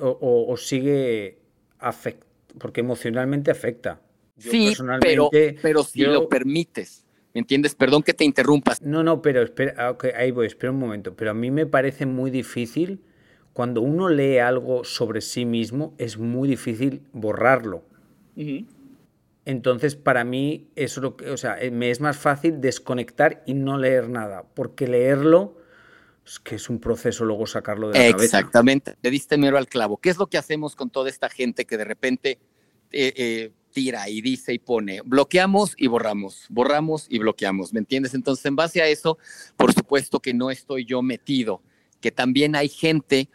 o, 0.00 0.56
sigue 0.56 1.38
afect 1.78 2.24
porque 2.58 2.80
emocionalmente 2.80 3.50
afecta. 3.50 4.00
sí, 4.36 4.74
pero, 5.00 5.30
pero 5.62 5.84
si 5.84 6.02
lo 6.02 6.28
permites. 6.28 7.04
¿Me 7.34 7.40
entiendes? 7.40 7.74
Perdón 7.74 8.02
que 8.02 8.14
te 8.14 8.24
interrumpas. 8.24 8.82
No, 8.82 9.02
no, 9.02 9.22
pero 9.22 9.42
espera, 9.42 9.74
ah, 9.76 9.96
ahí 10.16 10.30
voy, 10.30 10.46
espera 10.46 10.72
un 10.72 10.78
momento. 10.78 11.14
Pero 11.14 11.30
a 11.30 11.34
mí 11.34 11.50
me 11.50 11.66
parece 11.66 12.06
muy 12.06 12.30
difícil, 12.30 13.00
cuando 13.52 13.82
uno 13.82 14.08
lee 14.08 14.38
algo 14.38 14.82
sobre 14.82 15.20
sí 15.20 15.44
mismo, 15.44 15.94
es 15.98 16.18
muy 16.18 16.48
difícil 16.48 17.02
borrarlo. 17.12 17.84
Entonces, 19.44 19.94
para 19.94 20.24
mí, 20.24 20.70
eso 20.74 21.00
lo 21.00 21.16
que, 21.16 21.30
o 21.30 21.36
sea, 21.36 21.60
eh, 21.60 21.70
me 21.70 21.90
es 21.90 22.00
más 22.00 22.16
fácil 22.16 22.60
desconectar 22.60 23.42
y 23.46 23.54
no 23.54 23.78
leer 23.78 24.08
nada, 24.08 24.44
porque 24.54 24.86
leerlo 24.86 25.57
es 26.28 26.38
que 26.38 26.56
es 26.56 26.68
un 26.68 26.78
proceso 26.78 27.24
luego 27.24 27.46
sacarlo 27.46 27.88
de 27.88 27.98
la 27.98 28.06
Exactamente. 28.06 28.24
Exactamente, 28.24 28.94
le 29.02 29.10
diste 29.10 29.38
mero 29.38 29.58
al 29.58 29.66
clavo. 29.66 29.96
¿Qué 29.96 30.10
es 30.10 30.18
lo 30.18 30.26
que 30.26 30.38
hacemos 30.38 30.76
con 30.76 30.90
toda 30.90 31.08
esta 31.08 31.28
gente 31.28 31.64
que 31.64 31.76
de 31.76 31.84
repente 31.84 32.38
eh, 32.90 33.12
eh, 33.16 33.52
tira 33.72 34.08
y 34.08 34.20
dice 34.20 34.52
y 34.52 34.58
pone, 34.58 35.00
bloqueamos 35.02 35.74
y 35.76 35.86
borramos, 35.86 36.46
borramos 36.48 37.06
y 37.08 37.18
bloqueamos, 37.18 37.72
¿me 37.72 37.80
entiendes? 37.80 38.14
Entonces, 38.14 38.44
en 38.46 38.56
base 38.56 38.82
a 38.82 38.88
eso, 38.88 39.18
por 39.56 39.72
supuesto 39.72 40.20
que 40.20 40.34
no 40.34 40.50
estoy 40.50 40.84
yo 40.84 41.02
metido, 41.02 41.62
que 42.00 42.10
también 42.10 42.56
hay 42.56 42.68
gente 42.68 43.28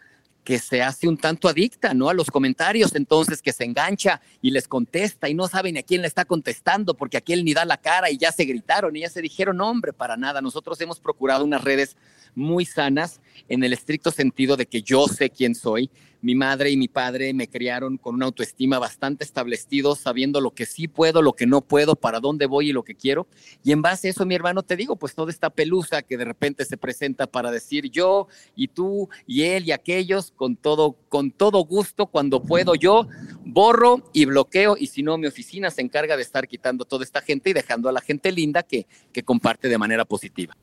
que 0.44 0.60
se 0.60 0.82
hace 0.82 1.08
un 1.08 1.18
tanto 1.18 1.48
adicta, 1.48 1.94
¿no? 1.94 2.10
A 2.10 2.14
los 2.14 2.30
comentarios, 2.30 2.96
entonces 2.96 3.42
que 3.42 3.54
se 3.54 3.64
engancha 3.64 4.22
y 4.42 4.52
les 4.52 4.68
contesta 4.68 5.30
y 5.30 5.34
no 5.34 5.48
saben 5.48 5.78
a 5.78 5.84
quién 5.84 6.02
le 6.02 6.08
está 6.08 6.26
contestando 6.26 6.96
porque 6.96 7.18
aquel 7.18 7.46
ni 7.46 7.54
da 7.54 7.64
la 7.64 7.78
cara 7.78 8.12
y 8.12 8.18
ya 8.18 8.32
se 8.32 8.44
gritaron 8.44 8.96
y 8.96 9.02
ya 9.02 9.10
se 9.10 9.22
dijeron, 9.22 9.62
hombre, 9.62 9.94
para 9.94 10.18
nada. 10.18 10.42
Nosotros 10.42 10.80
hemos 10.82 11.00
procurado 11.00 11.46
unas 11.46 11.64
redes 11.64 11.96
muy 12.36 12.66
sanas 12.66 13.22
en 13.50 13.64
el 13.64 13.74
estricto 13.74 14.12
sentido 14.12 14.56
de 14.56 14.66
que 14.66 14.82
yo 14.82 15.08
sé 15.08 15.30
quién 15.30 15.56
soy. 15.56 15.90
Mi 16.22 16.36
madre 16.36 16.72
y 16.72 16.78
mi 16.78 16.88
padre 16.88 17.34
me 17.34 17.50
criaron 17.50 17.98
con 17.98 18.16
una 18.16 18.28
autoestima 18.28 18.80
bastante 18.80 19.26
establecido, 19.26 19.94
sabiendo 19.94 20.40
lo 20.40 20.52
que 20.52 20.66
sí 20.66 20.88
puedo, 20.88 21.22
lo 21.22 21.34
que 21.34 21.46
no 21.46 21.60
puedo, 21.60 21.98
para 21.98 22.22
dónde 22.22 22.46
voy 22.46 22.70
y 22.70 22.72
lo 22.72 22.84
que 22.84 22.96
quiero. 22.96 23.28
Y 23.62 23.74
en 23.74 23.82
base 23.82 24.08
a 24.08 24.12
eso, 24.12 24.26
mi 24.26 24.34
hermano, 24.34 24.64
te 24.64 24.78
digo, 24.78 24.96
pues 24.96 25.16
toda 25.16 25.32
esta 25.32 25.50
pelusa 25.50 26.02
que 26.02 26.16
de 26.16 26.24
repente 26.24 26.64
se 26.64 26.78
presenta 26.78 27.28
para 27.28 27.52
decir 27.52 27.90
yo 27.90 28.28
y 28.56 28.70
tú 28.70 29.10
y 29.28 29.42
él 29.44 29.66
y 29.66 29.74
aquellos, 29.74 30.32
con 30.32 30.56
todo, 30.56 30.96
con 31.10 31.30
todo 31.30 31.66
gusto, 31.66 32.06
cuando 32.06 32.42
puedo 32.42 32.74
yo, 32.76 33.06
borro 33.44 34.10
y 34.14 34.24
bloqueo. 34.24 34.78
Y 34.80 34.88
si 34.88 35.04
no, 35.04 35.18
mi 35.18 35.28
oficina 35.28 35.72
se 35.72 35.82
encarga 35.82 36.16
de 36.16 36.24
estar 36.24 36.48
quitando 36.48 36.86
toda 36.86 37.04
esta 37.04 37.20
gente 37.20 37.50
y 37.50 37.54
dejando 37.54 37.90
a 37.90 37.92
la 37.92 38.00
gente 38.00 38.32
linda 38.32 38.64
que, 38.64 38.88
que 39.12 39.24
comparte 39.24 39.68
de 39.68 39.78
manera 39.78 40.06
positiva. 40.06 40.56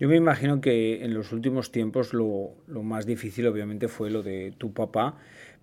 Yo 0.00 0.08
me 0.08 0.16
imagino 0.16 0.62
que 0.62 1.04
en 1.04 1.12
los 1.12 1.30
últimos 1.30 1.70
tiempos 1.72 2.14
lo, 2.14 2.54
más 2.68 3.04
difícil 3.04 3.46
obviamente 3.46 3.86
fue 3.86 4.10
lo 4.10 4.22
de 4.22 4.54
tu 4.56 4.72
papá, 4.72 5.18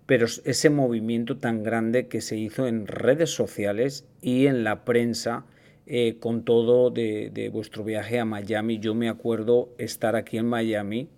pero 0.06 0.26
ese 0.44 0.70
movimiento 0.70 1.38
tan 1.38 1.64
grande 1.64 2.06
que 2.06 2.20
se 2.20 2.36
hizo 2.36 2.68
en 2.68 2.86
redes 2.86 3.30
sociales 3.30 4.06
y 4.22 4.46
en 4.46 4.62
la 4.62 4.84
prensa 4.84 5.44
eh, 5.86 6.18
con 6.20 6.44
todo 6.44 6.90
de, 6.90 7.50
vuestro 7.52 7.82
viaje 7.82 8.20
a 8.20 8.24
Miami. 8.24 8.78
Yo 8.78 8.94
me 8.94 9.08
acuerdo 9.08 9.70
estar 9.76 10.14
aquí 10.14 10.38
en 10.38 10.46
Miami, 10.46 11.08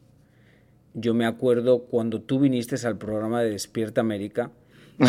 yo 0.94 1.12
me 1.12 1.26
acuerdo 1.26 1.83
cuando 1.83 2.22
tú 2.22 2.40
viniste 2.40 2.74
al 2.87 2.96
programa 2.96 3.42
de 3.42 3.50
Despierta 3.50 4.00
América 4.00 4.50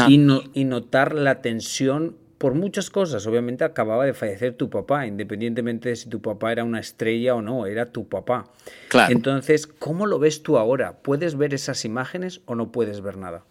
y, 0.10 0.22
y 0.54 0.66
notar 0.66 1.16
la 1.16 1.42
tensión 1.42 2.18
por 2.42 2.56
muchas 2.56 2.90
cosas. 2.90 3.28
Obviamente 3.28 3.64
acababa 3.64 4.04
de 4.04 4.16
fallecer 4.16 4.56
tu 4.56 4.68
papá, 4.68 5.06
independientemente 5.06 5.90
de 5.90 5.96
si 5.96 6.10
tu 6.10 6.24
papá 6.24 6.52
era 6.52 6.64
una 6.64 6.80
estrella 6.80 7.36
o 7.36 7.42
no, 7.44 7.68
era 7.68 7.92
tu 7.92 8.10
papá. 8.10 8.52
Claro. 8.90 9.14
Entonces, 9.14 9.68
¿cómo 9.68 10.08
lo 10.08 10.18
ves 10.18 10.42
tú 10.42 10.58
ahora? 10.58 11.04
¿Puedes 11.04 11.38
ver 11.38 11.54
esas 11.54 11.86
imágenes 11.86 12.42
o 12.48 12.56
no 12.56 12.72
puedes 12.72 13.02
ver 13.02 13.18
nada? 13.18 13.46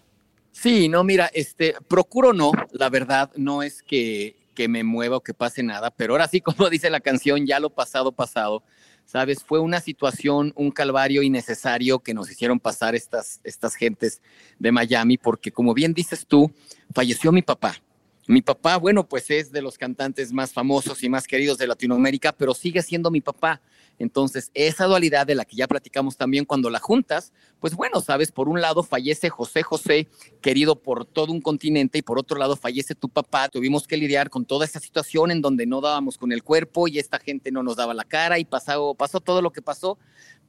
Sí, 0.51 0.89
no, 0.89 1.05
mira, 1.05 1.31
este, 1.33 1.77
procuro 1.87 2.33
no, 2.33 2.51
la 2.73 2.89
verdad, 2.89 3.31
no 3.37 3.63
es 3.63 3.81
que, 3.85 4.35
que 4.55 4.67
me 4.67 4.83
mueva 4.83 5.19
o 5.19 5.21
que 5.21 5.35
pase 5.35 5.63
nada, 5.63 5.93
pero 5.93 6.15
ahora 6.15 6.27
sí, 6.27 6.41
como 6.41 6.69
dice 6.69 6.91
la 6.91 6.99
canción, 6.99 7.47
ya 7.47 7.61
lo 7.61 7.71
pasado, 7.71 8.11
pasado, 8.11 8.65
¿sabes? 9.05 9.45
Fue 9.45 9.61
una 9.61 9.79
situación, 9.79 10.53
un 10.57 10.73
calvario 10.73 11.23
innecesario 11.23 12.01
que 12.01 12.13
nos 12.13 12.29
hicieron 12.29 12.59
pasar 12.59 12.97
estas, 12.97 13.41
estas 13.45 13.77
gentes 13.77 14.21
de 14.59 14.73
Miami, 14.73 15.17
porque 15.17 15.53
como 15.53 15.75
bien 15.75 15.95
dices 15.95 16.27
tú, 16.27 16.51
falleció 16.93 17.31
mi 17.31 17.43
papá. 17.43 17.77
Mi 18.31 18.43
papá, 18.43 18.77
bueno, 18.77 19.09
pues 19.09 19.29
es 19.33 19.51
de 19.51 19.61
los 19.61 19.77
cantantes 19.77 20.33
más 20.33 20.53
famosos 20.53 21.03
y 21.03 21.09
más 21.09 21.27
queridos 21.27 21.59
de 21.59 21.67
Latinoamérica, 21.67 22.31
pero 22.31 22.55
sigue 22.55 22.81
siendo 22.81 23.11
mi 23.11 23.21
papá. 23.21 23.61
Entonces, 23.99 24.53
esa 24.55 24.85
dualidad 24.85 25.27
de 25.27 25.35
la 25.35 25.45
que 25.45 25.57
ya 25.57 25.67
platicamos 25.67 26.17
también 26.17 26.45
cuando 26.45 26.71
la 26.71 26.79
juntas, 26.79 27.33
pues 27.59 27.75
bueno, 27.75 28.01
sabes, 28.01 28.31
por 28.31 28.49
un 28.49 28.61
lado 28.61 28.85
fallece 28.85 29.31
José 29.31 29.65
José, 29.65 30.07
querido 30.41 30.77
por 30.81 31.07
todo 31.07 31.33
un 31.33 31.41
continente, 31.41 31.99
y 31.99 32.03
por 32.03 32.21
otro 32.21 32.39
lado 32.39 32.55
fallece 32.55 32.95
tu 32.95 33.09
papá. 33.09 33.49
Tuvimos 33.49 33.89
que 33.89 33.97
lidiar 33.97 34.31
con 34.31 34.45
toda 34.45 34.65
esa 34.65 34.79
situación 34.79 35.33
en 35.33 35.41
donde 35.41 35.67
no 35.67 35.81
dábamos 35.81 36.17
con 36.17 36.31
el 36.31 36.45
cuerpo 36.45 36.87
y 36.87 37.01
esta 37.01 37.19
gente 37.19 37.51
no 37.51 37.65
nos 37.65 37.75
daba 37.75 37.95
la 37.95 38.05
cara 38.05 38.39
y 38.39 38.45
pasó, 38.45 38.95
pasó 38.95 39.19
todo 39.19 39.43
lo 39.43 39.51
que 39.51 39.61
pasó, 39.61 39.99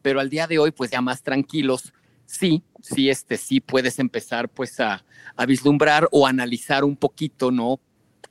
pero 0.03 0.19
al 0.19 0.29
día 0.29 0.45
de 0.45 0.59
hoy, 0.59 0.69
pues 0.69 0.91
ya 0.91 1.01
más 1.01 1.23
tranquilos, 1.23 1.93
sí, 2.31 2.63
sí, 2.81 3.09
este, 3.09 3.37
sí 3.37 3.59
puedes 3.59 3.99
empezar 3.99 4.47
pues 4.49 4.79
a, 4.79 5.03
vislumbrar 5.47 6.07
o 6.11 6.27
analizar 6.27 6.83
un 6.83 6.95
poquito, 6.95 7.51
¿no? 7.51 7.79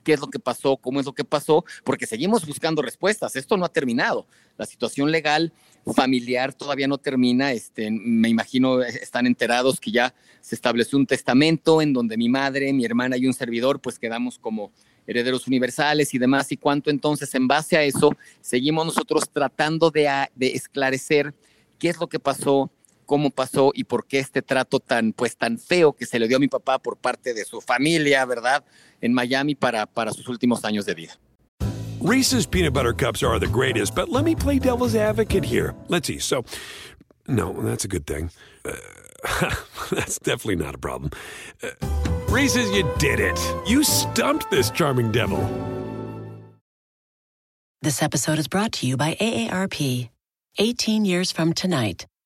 qué 0.03 0.13
es 0.13 0.19
lo 0.19 0.27
que 0.27 0.39
pasó, 0.39 0.77
cómo 0.77 0.99
es 0.99 1.05
lo 1.05 1.13
que 1.13 1.23
pasó, 1.23 1.63
porque 1.83 2.07
seguimos 2.07 2.47
buscando 2.47 2.81
respuestas. 2.81 3.35
Esto 3.35 3.55
no 3.55 3.65
ha 3.65 3.69
terminado. 3.69 4.25
La 4.57 4.65
situación 4.65 5.11
legal 5.11 5.53
familiar 5.93 6.53
todavía 6.53 6.87
no 6.87 6.97
termina. 6.97 7.51
Este, 7.51 7.91
me 7.91 8.27
imagino 8.27 8.81
están 8.81 9.27
enterados 9.27 9.79
que 9.79 9.91
ya 9.91 10.15
se 10.39 10.55
estableció 10.55 10.97
un 10.97 11.05
testamento 11.05 11.83
en 11.83 11.93
donde 11.93 12.17
mi 12.17 12.29
madre, 12.29 12.73
mi 12.73 12.83
hermana 12.83 13.15
y 13.17 13.27
un 13.27 13.33
servidor, 13.33 13.79
pues 13.79 13.99
quedamos 13.99 14.39
como 14.39 14.71
herederos 15.05 15.45
universales 15.45 16.15
y 16.15 16.17
demás. 16.17 16.51
Y 16.51 16.57
cuánto 16.57 16.89
entonces, 16.89 17.35
en 17.35 17.47
base 17.47 17.77
a 17.77 17.83
eso, 17.83 18.15
seguimos 18.39 18.87
nosotros 18.87 19.29
tratando 19.31 19.91
de 19.91 20.29
esclarecer 20.39 21.35
qué 21.77 21.89
es 21.89 21.99
lo 21.99 22.07
que 22.07 22.19
pasó, 22.19 22.71
cómo 23.11 23.29
pasó 23.29 23.73
y 23.75 23.83
por 23.83 24.07
qué 24.07 24.19
este 24.19 24.41
trato 24.41 24.79
tan, 24.79 25.11
pues, 25.11 25.35
tan 25.35 25.59
feo 25.59 25.91
que 25.91 26.05
se 26.05 26.17
le 26.17 26.29
dio 26.29 26.37
a 26.37 26.39
mi 26.39 26.47
papá 26.47 26.79
por 26.79 26.95
parte 26.95 27.33
de 27.33 27.43
su 27.43 27.59
familia, 27.59 28.23
¿verdad? 28.23 28.63
En 29.01 29.11
Miami 29.11 29.53
para, 29.53 29.85
para 29.85 30.13
sus 30.13 30.29
últimos 30.29 30.63
años 30.63 30.85
de 30.85 30.93
vida. 30.93 31.19
Reese's 31.99 32.47
peanut 32.47 32.71
butter 32.71 32.93
cups 32.93 33.21
are 33.21 33.37
the 33.37 33.51
greatest, 33.51 33.93
but 33.93 34.07
let 34.07 34.23
me 34.23 34.33
play 34.33 34.59
devil's 34.59 34.95
advocate 34.95 35.43
here. 35.43 35.75
Let's 35.89 36.07
see. 36.07 36.19
So, 36.19 36.45
no, 37.27 37.51
that's 37.51 37.83
a 37.83 37.89
good 37.89 38.07
thing. 38.07 38.31
Uh, 38.63 38.71
that's 39.91 40.17
definitely 40.17 40.55
not 40.55 40.73
a 40.73 40.77
problem. 40.77 41.11
Uh, 41.61 41.71
Reese's, 42.29 42.71
you 42.71 42.89
did 42.97 43.19
it. 43.19 43.37
You 43.67 43.83
stumped 43.83 44.49
this 44.49 44.71
charming 44.71 45.11
devil. 45.11 45.41
This 47.81 48.01
episode 48.01 48.39
is 48.39 48.47
brought 48.47 48.71
to 48.79 48.87
you 48.87 48.95
by 48.95 49.15
AARP. 49.19 50.07
18 50.57 51.05
years 51.05 51.31
from 51.31 51.53
tonight, 51.53 52.05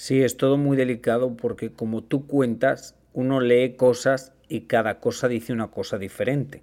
Sí, 0.00 0.22
es 0.22 0.38
todo 0.38 0.56
muy 0.56 0.78
delicado 0.78 1.36
porque 1.36 1.72
como 1.72 2.02
tú 2.02 2.26
cuentas, 2.26 2.96
uno 3.12 3.38
lee 3.42 3.74
cosas 3.76 4.32
y 4.48 4.62
cada 4.62 4.98
cosa 4.98 5.28
dice 5.28 5.52
una 5.52 5.66
cosa 5.66 5.98
diferente. 5.98 6.62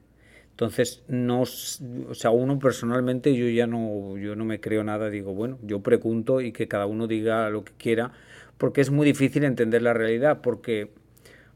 Entonces, 0.49 1.03
no, 1.07 1.41
o 1.41 2.15
sea, 2.15 2.31
uno 2.31 2.57
personalmente 2.57 3.35
yo 3.35 3.47
ya 3.47 3.67
no, 3.67 4.17
yo 4.17 4.35
no 4.35 4.43
me 4.43 4.59
creo 4.59 4.83
nada, 4.83 5.11
digo, 5.11 5.35
bueno, 5.35 5.59
yo 5.61 5.81
pregunto 5.81 6.41
y 6.41 6.51
que 6.51 6.67
cada 6.67 6.87
uno 6.87 7.05
diga 7.05 7.51
lo 7.51 7.63
que 7.63 7.73
quiera, 7.77 8.11
porque 8.57 8.81
es 8.81 8.89
muy 8.89 9.05
difícil 9.05 9.43
entender 9.43 9.83
la 9.83 9.93
realidad, 9.93 10.41
porque, 10.41 10.89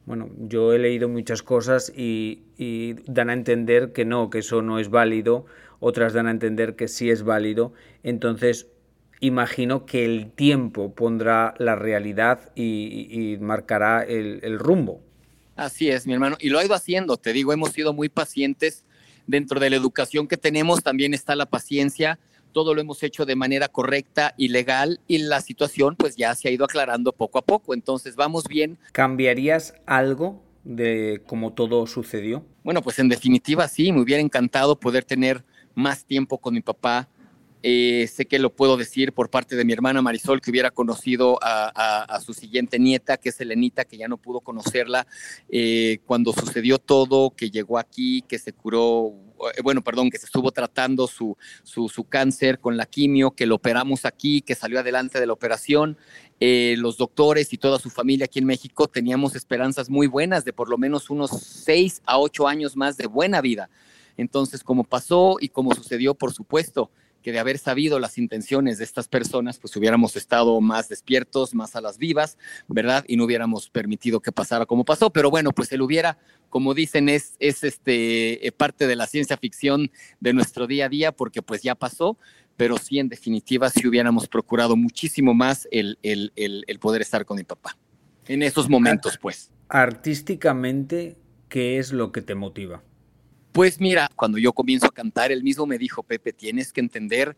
bueno, 0.06 0.30
yo 0.38 0.74
he 0.74 0.78
leído 0.78 1.10
muchas 1.10 1.42
cosas 1.42 1.92
y, 1.98 2.44
y 2.60 2.94
dan 3.12 3.32
a 3.32 3.34
entender 3.34 3.92
que 3.92 4.06
no, 4.06 4.30
que 4.30 4.38
eso 4.38 4.62
no 4.62 4.78
es 4.78 4.92
válido, 4.92 5.48
otras 5.80 6.14
dan 6.14 6.28
a 6.28 6.32
entender 6.32 6.76
que 6.76 6.88
sí 6.88 7.10
es 7.10 7.24
válido, 7.24 7.74
entonces 8.04 8.71
imagino 9.22 9.86
que 9.86 10.04
el 10.04 10.32
tiempo 10.32 10.94
pondrá 10.94 11.54
la 11.58 11.76
realidad 11.76 12.52
y, 12.56 13.08
y 13.10 13.38
marcará 13.38 14.04
el, 14.04 14.40
el, 14.44 14.60
rumbo. 14.60 15.02
Así 15.56 15.90
es, 15.90 16.06
mi 16.06 16.14
hermano. 16.14 16.36
Y 16.40 16.50
lo 16.50 16.60
ha 16.60 16.66
ido 16.66 16.74
haciendo, 16.74 17.18
te 17.18 17.32
digo, 17.32 17.54
hemos 17.54 17.72
sido 17.72 17.94
muy 17.94 18.10
pacientes. 18.10 18.84
Dentro 19.28 19.60
de 19.60 19.70
la 19.70 19.76
educación 19.76 20.28
que 20.28 20.36
tenemos 20.36 20.82
también 20.84 21.14
está 21.14 21.36
la 21.36 21.46
paciencia. 21.46 22.20
Todo 22.52 22.74
lo 22.74 22.82
hemos 22.82 23.02
hecho 23.04 23.26
de 23.26 23.36
manera 23.36 23.70
correcta 23.70 24.34
y 24.36 24.50
legal 24.50 25.00
y 25.08 25.20
la 25.20 25.40
situación 25.40 25.96
pues 25.96 26.18
ya 26.18 26.36
se 26.36 26.50
ha 26.50 26.52
ido 26.52 26.66
aclarando 26.66 27.14
poco 27.14 27.38
a 27.38 27.44
poco. 27.44 27.74
Entonces 27.74 28.16
vamos 28.16 28.46
bien. 28.48 28.78
¿Cambiarías 28.92 29.76
algo 29.86 30.44
de 30.64 31.22
cómo 31.28 31.54
todo 31.54 31.86
sucedió? 31.86 32.44
Bueno, 32.64 32.82
pues 32.82 33.00
en 33.00 33.08
definitiva 33.08 33.68
sí, 33.68 33.92
me 33.92 34.02
hubiera 34.02 34.22
encantado 34.22 34.80
poder 34.80 35.06
tener 35.06 35.46
más 35.76 36.04
tiempo 36.06 36.40
con 36.40 36.56
mi 36.56 36.62
papá, 36.62 37.08
eh, 37.64 38.08
sé 38.12 38.26
que 38.26 38.40
lo 38.40 38.54
puedo 38.54 38.78
decir 38.78 39.14
por 39.14 39.30
parte 39.30 39.56
de 39.56 39.66
mi 39.66 39.74
hermana 39.74 40.02
Marisol, 40.02 40.42
que 40.42 40.52
hubiera 40.52 40.72
conocido 40.72 41.38
a, 41.42 42.20
su 42.24 42.34
siguiente 42.34 42.80
nieta, 42.80 43.18
que 43.18 43.30
es 43.30 43.40
Elenita, 43.40 43.86
que 43.86 43.98
ya 43.98 44.08
no 44.08 44.18
pudo 44.18 44.42
conocerla 44.42 45.08
eh, 45.50 46.00
cuando 46.06 46.34
sucedió 46.34 46.78
todo, 46.78 47.32
que 47.32 47.50
llegó 47.50 47.78
aquí, 47.78 48.24
que 48.24 48.40
se 48.40 48.54
curó, 48.54 49.14
eh, 49.56 49.62
bueno, 49.64 49.82
perdón, 49.82 50.10
que 50.10 50.18
se 50.18 50.26
estuvo 50.26 50.52
tratando 50.52 51.08
su, 51.08 51.38
su, 51.64 51.90
su, 51.90 52.04
cáncer 52.06 52.60
con 52.60 52.78
la 52.78 52.86
quimio, 52.86 53.32
que 53.32 53.46
lo 53.46 53.56
operamos 53.56 54.06
aquí, 54.06 54.42
que 54.42 54.56
salió 54.56 54.80
adelante 54.80 55.20
de 55.20 55.28
la 55.28 55.34
operación. 55.34 55.98
Eh, 56.40 56.76
los 56.80 56.98
doctores 56.98 57.54
y 57.54 57.58
toda 57.60 57.78
su 57.78 57.92
familia 57.92 58.26
aquí 58.26 58.40
en 58.40 58.46
México 58.46 58.88
teníamos 58.88 59.36
esperanzas 59.36 59.92
muy 59.92 60.08
buenas 60.08 60.44
de 60.44 60.54
por 60.54 60.70
lo 60.70 60.78
menos 60.80 61.12
unos 61.12 61.30
seis 61.30 62.02
a 62.06 62.18
ocho 62.18 62.48
años 62.48 62.76
más 62.76 62.98
de 62.98 63.06
buena 63.06 63.42
vida. 63.42 63.70
Entonces, 64.18 64.64
como 64.64 64.84
pasó 64.84 65.38
y 65.40 65.50
como 65.50 65.76
sucedió, 65.76 66.16
por 66.16 66.34
supuesto, 66.34 66.90
que 67.22 67.32
de 67.32 67.40
haber 67.40 67.58
sabido 67.58 68.00
las 68.00 68.18
intenciones 68.18 68.78
de 68.78 68.84
estas 68.84 69.08
personas, 69.08 69.60
pues 69.60 69.76
hubiéramos 69.76 70.16
estado 70.16 70.60
más 70.62 70.90
despiertos, 70.90 71.54
más 71.54 71.76
a 71.76 71.82
las 71.82 71.98
vivas, 71.98 72.38
¿verdad? 72.68 73.04
Y 73.08 73.18
no 73.18 73.26
hubiéramos 73.26 73.70
permitido 73.70 74.20
que 74.20 74.32
pasara 74.32 74.66
como 74.66 74.86
pasó. 74.86 75.10
Pero 75.12 75.30
bueno, 75.30 75.52
pues 75.52 75.72
él 75.72 75.82
hubiera, 75.82 76.18
como 76.50 76.74
dicen, 76.74 77.10
es, 77.10 77.36
es 77.40 77.64
este, 77.64 78.46
eh, 78.46 78.52
parte 78.52 78.88
de 78.88 78.96
la 78.96 79.08
ciencia 79.08 79.38
ficción 79.38 79.92
de 80.20 80.34
nuestro 80.34 80.68
día 80.68 80.86
a 80.86 80.90
día, 80.90 81.12
porque 81.12 81.42
pues 81.42 81.62
ya 81.62 81.76
pasó, 81.76 82.18
pero 82.58 82.78
sí, 82.78 83.00
en 83.00 83.10
definitiva, 83.10 83.70
sí 83.70 83.88
hubiéramos 83.88 84.28
procurado 84.28 84.76
muchísimo 84.76 85.34
más 85.34 85.68
el, 85.72 85.98
el, 86.04 86.32
el, 86.36 86.64
el 86.68 86.80
poder 86.80 87.02
estar 87.02 87.26
con 87.26 87.38
mi 87.38 87.44
papá. 87.44 87.78
En 88.28 88.44
esos 88.44 88.70
momentos, 88.70 89.18
pues. 89.18 89.52
Artísticamente, 89.68 91.18
¿qué 91.50 91.80
es 91.80 91.92
lo 91.92 92.12
que 92.12 92.22
te 92.22 92.36
motiva? 92.36 92.84
Pues 93.52 93.80
mira, 93.80 94.10
cuando 94.16 94.38
yo 94.38 94.54
comienzo 94.54 94.88
a 94.88 94.92
cantar, 94.92 95.32
él 95.32 95.44
mismo 95.44 95.66
me 95.66 95.78
dijo, 95.78 96.04
Pepe, 96.04 96.32
tienes 96.32 96.72
que 96.72 96.80
entender 96.80 97.36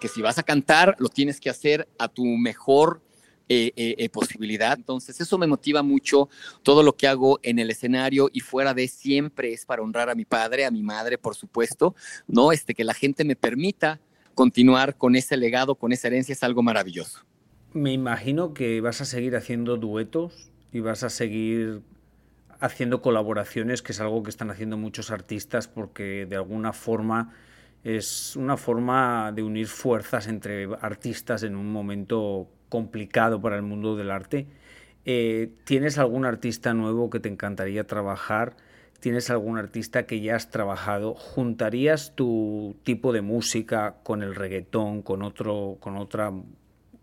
que 0.00 0.08
si 0.08 0.22
vas 0.22 0.38
a 0.38 0.42
cantar, 0.42 0.94
lo 0.98 1.08
tienes 1.08 1.40
que 1.40 1.50
hacer 1.50 1.88
a 1.98 2.08
tu 2.08 2.24
mejor 2.24 3.02
eh, 3.48 3.72
eh, 3.76 4.08
posibilidad. 4.08 4.76
Entonces, 4.76 5.20
eso 5.20 5.38
me 5.38 5.46
motiva 5.46 5.82
mucho. 5.82 6.28
Todo 6.62 6.82
lo 6.82 6.96
que 6.96 7.06
hago 7.06 7.40
en 7.42 7.58
el 7.58 7.70
escenario 7.70 8.28
y 8.32 8.40
fuera 8.40 8.74
de 8.74 8.88
siempre 8.88 9.52
es 9.52 9.64
para 9.64 9.82
honrar 9.82 10.10
a 10.10 10.14
mi 10.14 10.24
padre, 10.24 10.64
a 10.64 10.70
mi 10.70 10.82
madre, 10.82 11.16
por 11.16 11.34
supuesto, 11.34 11.94
¿no? 12.26 12.52
Este, 12.52 12.74
que 12.74 12.84
la 12.84 12.94
gente 12.94 13.24
me 13.24 13.36
permita 13.36 14.00
continuar 14.34 14.96
con 14.96 15.16
ese 15.16 15.36
legado, 15.36 15.76
con 15.76 15.92
esa 15.92 16.08
herencia, 16.08 16.32
es 16.32 16.42
algo 16.42 16.62
maravilloso. 16.62 17.20
Me 17.72 17.92
imagino 17.92 18.54
que 18.54 18.80
vas 18.80 19.00
a 19.00 19.04
seguir 19.04 19.34
haciendo 19.34 19.76
duetos 19.76 20.50
y 20.72 20.80
vas 20.80 21.02
a 21.02 21.10
seguir 21.10 21.82
haciendo 22.60 23.02
colaboraciones, 23.02 23.82
que 23.82 23.92
es 23.92 24.00
algo 24.00 24.22
que 24.22 24.30
están 24.30 24.50
haciendo 24.50 24.76
muchos 24.76 25.10
artistas 25.10 25.68
porque 25.68 26.26
de 26.26 26.36
alguna 26.36 26.72
forma 26.72 27.34
es 27.84 28.34
una 28.36 28.56
forma 28.56 29.32
de 29.32 29.42
unir 29.42 29.68
fuerzas 29.68 30.26
entre 30.26 30.68
artistas 30.80 31.42
en 31.42 31.54
un 31.54 31.70
momento 31.70 32.48
complicado 32.68 33.40
para 33.40 33.56
el 33.56 33.62
mundo 33.62 33.96
del 33.96 34.10
arte. 34.10 34.46
Eh, 35.04 35.52
¿Tienes 35.64 35.98
algún 35.98 36.24
artista 36.24 36.74
nuevo 36.74 37.10
que 37.10 37.20
te 37.20 37.28
encantaría 37.28 37.86
trabajar? 37.86 38.56
tienes 39.00 39.30
algún 39.30 39.58
artista 39.58 40.06
que 40.06 40.20
ya 40.20 40.36
has 40.36 40.50
trabajado, 40.50 41.14
¿juntarías 41.14 42.14
tu 42.14 42.76
tipo 42.82 43.12
de 43.12 43.22
música 43.22 43.96
con 44.02 44.22
el 44.22 44.34
reggaetón, 44.34 45.02
con 45.02 45.22
otro, 45.22 45.76
con 45.80 45.96
otra 45.96 46.32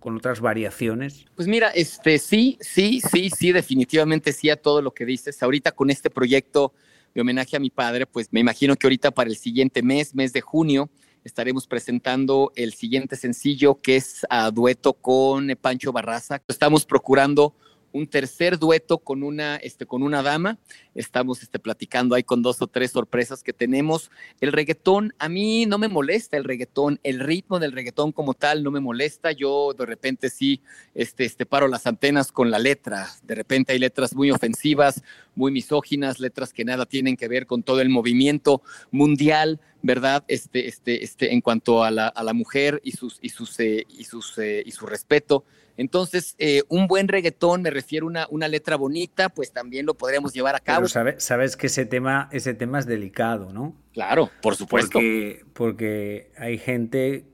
con 0.04 0.18
otras 0.18 0.42
variaciones? 0.42 1.24
Pues 1.34 1.48
mira, 1.48 1.70
este 1.70 2.20
sí, 2.20 2.58
sí, 2.60 3.00
sí, 3.10 3.30
sí, 3.30 3.54
definitivamente 3.54 4.34
sí 4.34 4.50
a 4.50 4.58
todo 4.58 4.82
lo 4.82 4.94
que 4.94 5.06
dices. 5.06 5.42
Ahorita 5.42 5.72
con 5.72 5.90
este 5.90 6.10
proyecto 6.10 6.74
de 7.16 7.22
homenaje 7.22 7.56
a 7.56 7.60
mi 7.62 7.70
padre, 7.70 8.06
pues 8.06 8.28
me 8.34 8.42
imagino 8.42 8.76
que 8.76 8.86
ahorita 8.86 9.12
para 9.12 9.30
el 9.30 9.38
siguiente 9.38 9.82
mes, 9.82 10.14
mes 10.14 10.34
de 10.34 10.42
junio, 10.42 10.90
estaremos 11.24 11.68
presentando 11.68 12.52
el 12.58 12.74
siguiente 12.74 13.16
sencillo 13.16 13.76
que 13.76 13.96
es 13.96 14.26
a 14.30 14.52
dueto 14.52 14.92
con 14.92 15.58
Pancho 15.62 15.94
Barraza. 15.94 16.42
Estamos 16.50 16.86
procurando 16.86 17.56
un 17.94 18.08
tercer 18.08 18.60
dueto 18.60 18.98
con 18.98 19.24
una, 19.24 19.56
este, 19.56 19.86
con 19.86 20.04
una 20.04 20.22
dama. 20.22 20.58
Estamos 20.96 21.42
este, 21.44 21.60
platicando 21.60 22.16
ahí 22.16 22.24
con 22.24 22.42
dos 22.42 22.62
o 22.62 22.68
tres 22.68 22.92
sorpresas 22.92 23.44
que 23.44 23.54
tenemos. 23.54 24.12
El 24.42 24.52
reggaetón, 24.52 25.14
a 25.20 25.30
mí 25.30 25.66
no 25.66 25.78
me 25.78 25.88
molesta 25.88 26.36
el 26.36 26.44
reggaetón, 26.44 27.00
el 27.04 27.20
ritmo 27.20 27.60
del 27.60 27.72
reggaetón 27.72 28.12
como 28.12 28.34
tal 28.34 28.64
no 28.64 28.72
me 28.72 28.80
molesta. 28.80 29.32
Yo 29.32 29.74
de 29.78 29.86
repente 29.86 30.30
sí 30.30 30.62
este, 30.96 31.24
este, 31.24 31.46
paro 31.46 31.68
las 31.68 31.88
antenas 31.88 32.32
con 32.32 32.52
la 32.52 32.60
letra. 32.60 33.08
De 33.22 33.36
repente 33.36 33.74
hay 33.74 33.80
letras 33.80 34.16
muy 34.16 34.32
ofensivas, 34.32 35.04
muy 35.36 35.52
misóginas, 35.52 36.20
letras 36.20 36.52
que 36.52 36.66
nada 36.66 36.86
tienen 36.86 37.16
que 37.16 37.28
ver 37.28 37.46
con 37.46 37.64
todo 37.64 37.80
el 37.80 37.90
movimiento 37.90 38.64
mundial, 38.92 39.62
¿verdad? 39.84 40.24
Este, 40.30 40.68
este, 40.68 41.04
este, 41.04 41.34
en 41.34 41.42
cuanto 41.42 41.84
a 41.84 41.92
la, 41.92 42.08
a 42.08 42.24
la 42.24 42.34
mujer 42.34 42.82
y, 42.84 42.94
sus, 42.94 43.20
y, 43.22 43.30
sus, 43.30 43.60
eh, 43.60 43.86
y, 43.90 44.06
sus, 44.06 44.36
eh, 44.40 44.64
y 44.66 44.72
su 44.72 44.88
respeto. 44.88 45.44
Entonces, 45.76 46.36
eh, 46.40 46.64
un 46.70 46.88
buen 46.88 47.08
reggaetón, 47.08 47.62
me 47.64 47.70
refiero 47.70 48.06
a 48.06 48.10
una, 48.10 48.28
una, 48.30 48.48
letra 48.48 48.78
bonita, 48.78 49.30
pues 49.30 49.52
también 49.52 49.86
lo 49.86 49.96
podríamos 49.96 50.34
llevar 50.34 50.56
a 50.56 50.60
cabo. 50.60 50.88
Pero 50.92 51.20
sabes 51.20 51.58
que 51.58 51.68
ese 51.68 51.86
tema, 51.86 52.30
ese 52.32 52.54
tema 52.54 52.80
es 52.80 52.86
delicado, 52.86 53.52
¿no? 53.52 53.76
Claro, 53.92 54.32
por 54.42 54.56
supuesto. 54.56 54.94
Porque, 54.94 55.44
porque 55.54 56.32
hay 56.38 56.58
gente 56.58 57.26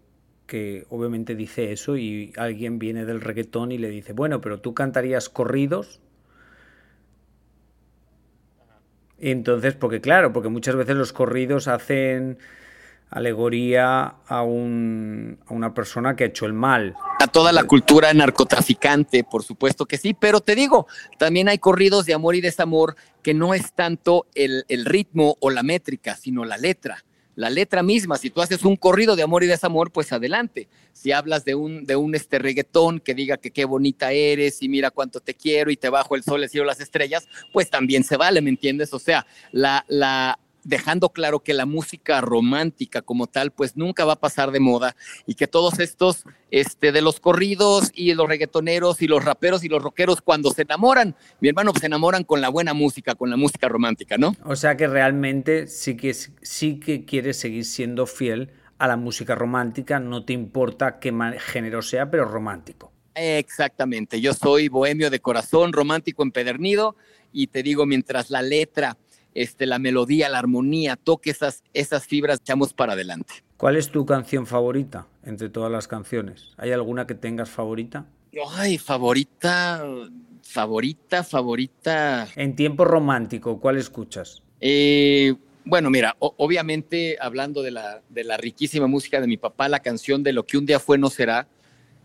que 0.47 0.88
obviamente 0.89 1.35
dice 1.35 1.71
eso 1.71 1.97
y 1.97 2.33
alguien 2.35 2.79
viene 2.79 3.05
del 3.05 3.21
reggaetón 3.21 3.71
y 3.71 3.77
le 3.77 3.89
dice, 3.89 4.13
bueno, 4.13 4.41
pero 4.41 4.59
tú 4.59 4.73
cantarías 4.73 5.29
corridos. 5.29 6.01
Y 9.09 9.09
entonces, 9.21 9.75
porque 9.75 10.01
claro, 10.01 10.34
porque 10.34 10.49
muchas 10.49 10.75
veces 10.75 10.95
los 10.95 11.13
corridos 11.13 11.67
hacen 11.67 12.38
alegoría 13.10 14.15
a, 14.27 14.43
un, 14.43 15.39
a 15.47 15.53
una 15.53 15.73
persona 15.73 16.15
que 16.15 16.25
ha 16.25 16.27
hecho 16.27 16.45
el 16.45 16.53
mal. 16.53 16.95
A 17.19 17.27
toda 17.27 17.51
la 17.51 17.63
cultura 17.63 18.13
narcotraficante, 18.13 19.23
por 19.23 19.43
supuesto 19.43 19.86
que 19.86 19.97
sí, 19.97 20.13
pero 20.13 20.41
te 20.41 20.55
digo, 20.55 20.88
también 21.17 21.49
hay 21.49 21.58
corridos 21.58 22.05
de 22.05 22.13
amor 22.13 22.36
y 22.36 22.41
desamor 22.41 22.95
que 23.23 23.34
no 23.34 23.53
es 23.53 23.73
tanto 23.73 24.27
el, 24.36 24.63
el 24.69 24.86
ritmo 24.86 25.38
o 25.39 25.49
la 25.49 25.63
métrica, 25.63 26.15
sino 26.15 26.45
la 26.45 26.58
letra 26.58 27.03
la 27.39 27.49
letra 27.49 27.82
misma. 27.82 28.17
Si 28.17 28.30
tú 28.30 28.41
haces 28.41 28.65
un 28.65 28.75
corrido 28.75 29.15
de 29.15 29.23
amor 29.23 29.45
y 29.45 29.47
desamor, 29.47 29.93
pues 29.93 30.12
adelante. 30.12 30.67
Si 30.91 31.13
hablas 31.13 31.45
de 31.45 31.56
un, 31.56 31.86
de 31.86 31.95
un 31.95 32.13
este 32.13 32.38
reggaetón 32.38 32.99
que 32.99 33.13
diga 33.13 33.38
que 33.38 33.52
qué 33.52 33.63
bonita 33.63 34.12
eres 34.12 34.62
y 34.62 34.67
mira 34.67 34.91
cuánto 34.91 35.21
te 35.21 35.34
quiero 35.34 35.71
y 35.71 35.78
te 35.78 35.88
bajo 35.88 36.17
el 36.17 36.23
sol, 36.23 36.43
el 36.43 36.49
cielo, 36.49 36.65
las 36.65 36.82
estrellas, 36.82 37.30
pues 37.54 37.69
también 37.69 38.04
se 38.04 38.17
vale, 38.17 38.41
¿me 38.41 38.49
entiendes? 38.49 38.93
O 38.93 38.99
sea, 38.99 39.25
la, 39.54 39.86
la, 39.88 40.38
dejando 40.69 41.10
claro 41.10 41.39
que 41.39 41.53
la 41.53 41.65
música 41.65 42.21
romántica 42.21 43.01
como 43.01 43.27
tal, 43.27 43.51
pues 43.51 43.75
nunca 43.75 44.05
va 44.05 44.13
a 44.13 44.19
pasar 44.19 44.51
de 44.51 44.60
moda 44.60 44.95
y 45.25 45.34
que 45.34 45.47
todos 45.47 45.79
estos, 45.79 46.23
este, 46.51 46.91
de 46.91 47.01
los 47.01 47.19
corridos 47.19 47.91
y 47.93 48.13
los 48.13 48.27
reggaetoneros 48.27 49.01
y 49.01 49.08
los 49.08 49.25
raperos 49.25 49.63
y 49.63 49.67
los 49.67 49.82
rockeros, 49.82 50.21
cuando 50.21 50.51
se 50.51 50.62
enamoran, 50.62 51.15
mi 51.41 51.49
hermano, 51.49 51.71
pues 51.71 51.82
se 51.82 51.88
enamoran 51.88 52.23
con 52.23 52.39
la 52.39 52.49
buena 52.49 52.73
música, 52.73 53.15
con 53.15 53.29
la 53.32 53.38
música 53.38 53.67
romántica, 53.67 54.17
¿no? 54.17 54.36
O 54.45 54.55
sea 54.55 54.77
que 54.77 54.88
realmente 54.88 55.67
sí 55.67 55.97
que, 55.97 56.13
sí 56.13 56.79
que 56.79 57.03
quieres 57.03 57.39
seguir 57.39 57.65
siendo 57.65 58.05
fiel 58.05 58.51
a 58.77 58.88
la 58.88 58.95
música 58.95 59.36
romántica, 59.36 59.99
no 59.99 60.23
te 60.23 60.34
importa 60.34 60.99
qué 60.99 61.12
género 61.39 61.82
sea, 61.82 62.10
pero 62.10 62.25
romántico. 62.25 62.93
Exactamente, 63.15 64.21
yo 64.21 64.34
soy 64.34 64.69
bohemio 64.69 65.10
de 65.10 65.19
corazón, 65.19 65.73
romántico 65.73 66.23
empedernido 66.23 66.95
y 67.34 67.47
te 67.47 67.63
digo, 67.63 67.86
mientras 67.86 68.29
la 68.29 68.41
letra 68.41 68.97
este, 69.34 69.65
la 69.65 69.80
melodía, 69.80 70.30
la 70.30 70.39
armonía, 70.39 70.96
toque 70.96 71.30
esas, 71.32 71.63
esas 71.74 72.06
fibras, 72.06 72.39
echamos 72.42 72.74
para 72.74 72.94
adelante. 72.94 73.34
¿Cuál 73.58 73.76
es 73.76 73.89
tu 73.89 74.06
canción 74.06 74.46
favorita 74.48 75.08
entre 75.24 75.50
todas 75.50 75.72
las 75.72 75.88
canciones? 75.88 76.54
¿Hay 76.58 76.72
alguna 76.72 77.06
que 77.08 77.15
tengas 77.15 77.50
favorita? 77.50 78.06
Ay, 78.56 78.78
favorita, 78.78 79.84
favorita, 80.44 81.24
favorita. 81.24 82.28
En 82.36 82.56
tiempo 82.56 82.86
romántico, 82.86 83.60
¿cuál 83.60 83.78
escuchas? 83.78 84.42
Eh, 84.62 85.36
bueno, 85.65 85.89
mira, 85.89 86.15
obviamente 86.20 87.18
hablando 87.20 87.62
de 87.62 87.72
la, 87.72 88.02
de 88.10 88.24
la 88.24 88.38
riquísima 88.38 88.88
música 88.88 89.22
de 89.22 89.28
mi 89.28 89.38
papá, 89.38 89.70
la 89.70 89.80
canción 89.80 90.24
de 90.24 90.34
Lo 90.34 90.46
que 90.46 90.58
un 90.58 90.65
día 90.65 90.80
fue 90.80 90.98
no 90.98 91.10
será, 91.10 91.48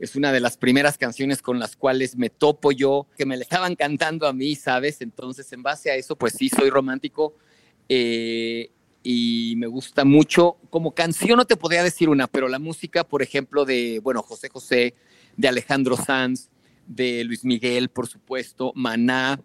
es 0.04 0.16
una 0.16 0.32
de 0.32 0.40
las 0.40 0.56
primeras 0.56 0.98
canciones 0.98 1.42
con 1.42 1.58
las 1.58 1.76
cuales 1.76 2.16
me 2.16 2.30
topo 2.30 2.72
yo, 2.72 3.06
que 3.16 3.26
me 3.26 3.36
le 3.36 3.42
estaban 3.42 3.74
cantando 3.74 4.26
a 4.26 4.32
mí, 4.32 4.54
¿sabes? 4.54 5.00
Entonces, 5.00 5.52
en 5.52 5.62
base 5.62 5.90
a 5.90 5.96
eso, 5.96 6.16
pues 6.16 6.34
sí, 6.34 6.48
soy 6.48 6.70
romántico 6.70 7.34
eh, 7.88 8.70
y 9.02 9.54
me 9.56 9.66
gusta 9.66 10.04
mucho. 10.04 10.56
Como 10.70 10.94
canción 10.94 11.36
no 11.36 11.46
te 11.46 11.56
podría 11.56 11.82
decir 11.82 12.08
una, 12.08 12.26
pero 12.26 12.48
la 12.48 12.58
música, 12.58 13.04
por 13.04 13.22
ejemplo, 13.22 13.64
de, 13.64 14.00
bueno, 14.02 14.22
José 14.22 14.48
José, 14.48 14.94
de 15.36 15.48
Alejandro 15.48 15.96
Sanz, 15.96 16.50
de 16.86 17.24
Luis 17.24 17.44
Miguel, 17.44 17.88
por 17.88 18.06
supuesto, 18.06 18.72
Maná, 18.74 19.40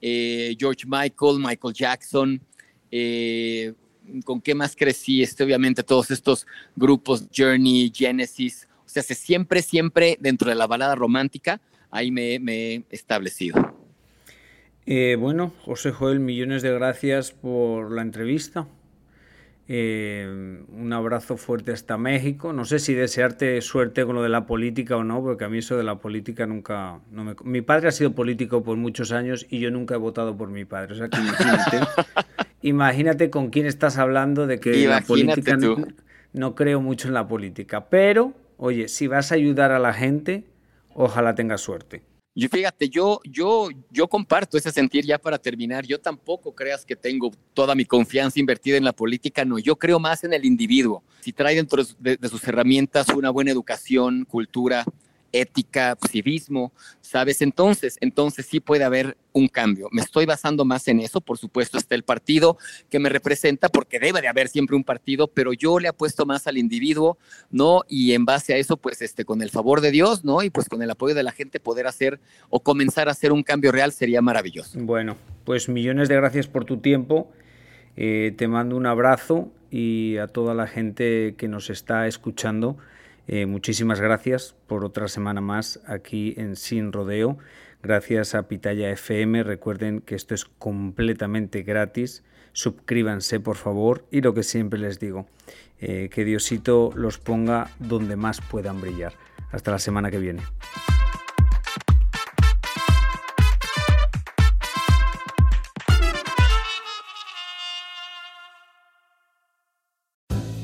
eh, 0.00 0.56
George 0.58 0.84
Michael, 0.86 1.38
Michael 1.38 1.74
Jackson, 1.74 2.42
eh, 2.90 3.74
¿con 4.24 4.40
qué 4.40 4.54
más 4.54 4.74
crecí? 4.74 5.22
Este, 5.22 5.44
obviamente 5.44 5.82
todos 5.82 6.10
estos 6.10 6.46
grupos, 6.74 7.26
Journey, 7.34 7.92
Genesis, 7.94 8.66
sea, 8.90 9.02
siempre, 9.02 9.62
siempre 9.62 10.16
dentro 10.20 10.48
de 10.48 10.54
la 10.54 10.66
balada 10.66 10.94
romántica, 10.94 11.60
ahí 11.90 12.10
me, 12.10 12.34
he 12.36 12.84
establecido. 12.90 13.74
Eh, 14.86 15.16
bueno, 15.18 15.52
José 15.64 15.92
Joel, 15.92 16.20
millones 16.20 16.62
de 16.62 16.72
gracias 16.72 17.32
por 17.32 17.92
la 17.92 18.02
entrevista. 18.02 18.66
Eh, 19.72 20.26
un 20.72 20.92
abrazo 20.92 21.36
fuerte 21.36 21.70
hasta 21.70 21.96
México. 21.96 22.52
No 22.52 22.64
sé 22.64 22.80
si 22.80 22.92
desearte 22.92 23.60
suerte 23.60 24.04
con 24.04 24.16
lo 24.16 24.22
de 24.22 24.28
la 24.28 24.44
política 24.44 24.96
o 24.96 25.04
no, 25.04 25.22
porque 25.22 25.44
a 25.44 25.48
mí 25.48 25.58
eso 25.58 25.76
de 25.76 25.84
la 25.84 26.00
política 26.00 26.44
nunca... 26.44 26.98
No 27.12 27.22
me... 27.22 27.36
Mi 27.44 27.62
padre 27.62 27.86
ha 27.86 27.92
sido 27.92 28.12
político 28.12 28.64
por 28.64 28.76
muchos 28.76 29.12
años 29.12 29.46
y 29.48 29.60
yo 29.60 29.70
nunca 29.70 29.94
he 29.94 29.98
votado 29.98 30.36
por 30.36 30.48
mi 30.48 30.64
padre. 30.64 30.94
O 30.94 30.96
sea 30.96 31.08
que 31.08 31.20
imagínate, 31.20 31.80
imagínate 32.62 33.30
con 33.30 33.50
quién 33.50 33.66
estás 33.66 33.96
hablando 33.96 34.48
de 34.48 34.58
que 34.58 34.88
la 34.88 35.02
política... 35.02 35.56
no 36.32 36.54
creo 36.56 36.80
mucho 36.80 37.06
en 37.06 37.14
la 37.14 37.28
política, 37.28 37.88
pero 37.88 38.34
oye, 38.60 38.88
si 38.88 39.06
vas 39.06 39.32
a 39.32 39.34
ayudar 39.34 39.72
a 39.72 39.78
la 39.78 39.92
gente, 39.92 40.44
ojalá 40.94 41.34
tengas 41.34 41.62
suerte. 41.62 42.02
Yo 42.34 42.48
fíjate, 42.48 42.88
yo, 42.88 43.20
yo, 43.24 43.68
yo 43.90 44.06
comparto 44.06 44.56
ese 44.56 44.70
sentir 44.70 45.04
ya 45.04 45.18
para 45.18 45.38
terminar. 45.38 45.84
Yo 45.84 45.98
tampoco 45.98 46.54
creas 46.54 46.84
que 46.84 46.94
tengo 46.94 47.32
toda 47.54 47.74
mi 47.74 47.84
confianza 47.84 48.38
invertida 48.38 48.76
en 48.76 48.84
la 48.84 48.92
política, 48.92 49.44
no. 49.44 49.58
Yo 49.58 49.76
creo 49.76 49.98
más 49.98 50.22
en 50.22 50.32
el 50.32 50.44
individuo. 50.44 51.02
Si 51.20 51.32
trae 51.32 51.56
dentro 51.56 51.82
de 51.98 52.28
sus 52.28 52.46
herramientas 52.46 53.08
una 53.08 53.30
buena 53.30 53.50
educación, 53.50 54.24
cultura, 54.26 54.84
ética, 55.32 55.96
civismo, 56.08 56.72
¿sabes? 57.00 57.42
Entonces, 57.42 57.96
entonces 58.00 58.46
sí 58.46 58.60
puede 58.60 58.84
haber 58.84 59.16
un 59.32 59.48
cambio. 59.48 59.88
Me 59.92 60.02
estoy 60.02 60.26
basando 60.26 60.64
más 60.64 60.88
en 60.88 61.00
eso, 61.00 61.20
por 61.20 61.38
supuesto 61.38 61.78
está 61.78 61.94
el 61.94 62.02
partido 62.02 62.58
que 62.88 62.98
me 62.98 63.08
representa, 63.08 63.68
porque 63.68 63.98
debe 63.98 64.20
de 64.20 64.28
haber 64.28 64.48
siempre 64.48 64.76
un 64.76 64.84
partido, 64.84 65.28
pero 65.28 65.52
yo 65.52 65.78
le 65.78 65.88
apuesto 65.88 66.26
más 66.26 66.46
al 66.46 66.58
individuo, 66.58 67.18
¿no? 67.50 67.82
Y 67.88 68.12
en 68.12 68.24
base 68.24 68.54
a 68.54 68.56
eso, 68.56 68.76
pues, 68.76 69.02
este, 69.02 69.24
con 69.24 69.42
el 69.42 69.50
favor 69.50 69.80
de 69.80 69.90
Dios, 69.90 70.24
¿no? 70.24 70.42
Y 70.42 70.50
pues 70.50 70.68
con 70.68 70.82
el 70.82 70.90
apoyo 70.90 71.14
de 71.14 71.22
la 71.22 71.32
gente 71.32 71.60
poder 71.60 71.86
hacer 71.86 72.20
o 72.48 72.60
comenzar 72.60 73.08
a 73.08 73.12
hacer 73.12 73.32
un 73.32 73.42
cambio 73.42 73.72
real 73.72 73.92
sería 73.92 74.22
maravilloso. 74.22 74.78
Bueno, 74.80 75.16
pues 75.44 75.68
millones 75.68 76.08
de 76.08 76.16
gracias 76.16 76.46
por 76.46 76.64
tu 76.64 76.78
tiempo. 76.78 77.30
Eh, 77.96 78.32
te 78.36 78.48
mando 78.48 78.76
un 78.76 78.86
abrazo 78.86 79.50
y 79.70 80.16
a 80.16 80.26
toda 80.26 80.54
la 80.54 80.66
gente 80.66 81.34
que 81.36 81.48
nos 81.48 81.70
está 81.70 82.06
escuchando. 82.06 82.76
Eh, 83.32 83.46
muchísimas 83.46 84.00
gracias 84.00 84.56
por 84.66 84.84
otra 84.84 85.06
semana 85.06 85.40
más 85.40 85.78
aquí 85.86 86.34
en 86.36 86.56
Sin 86.56 86.90
Rodeo. 86.90 87.38
Gracias 87.80 88.34
a 88.34 88.48
Pitaya 88.48 88.90
FM. 88.90 89.44
Recuerden 89.44 90.00
que 90.00 90.16
esto 90.16 90.34
es 90.34 90.46
completamente 90.46 91.62
gratis. 91.62 92.24
Suscríbanse, 92.52 93.38
por 93.38 93.54
favor. 93.54 94.04
Y 94.10 94.22
lo 94.22 94.34
que 94.34 94.42
siempre 94.42 94.80
les 94.80 94.98
digo, 94.98 95.26
eh, 95.78 96.08
que 96.10 96.24
Diosito 96.24 96.90
los 96.96 97.18
ponga 97.18 97.70
donde 97.78 98.16
más 98.16 98.40
puedan 98.40 98.80
brillar. 98.80 99.12
Hasta 99.52 99.70
la 99.70 99.78
semana 99.78 100.10
que 100.10 100.18
viene. 100.18 100.42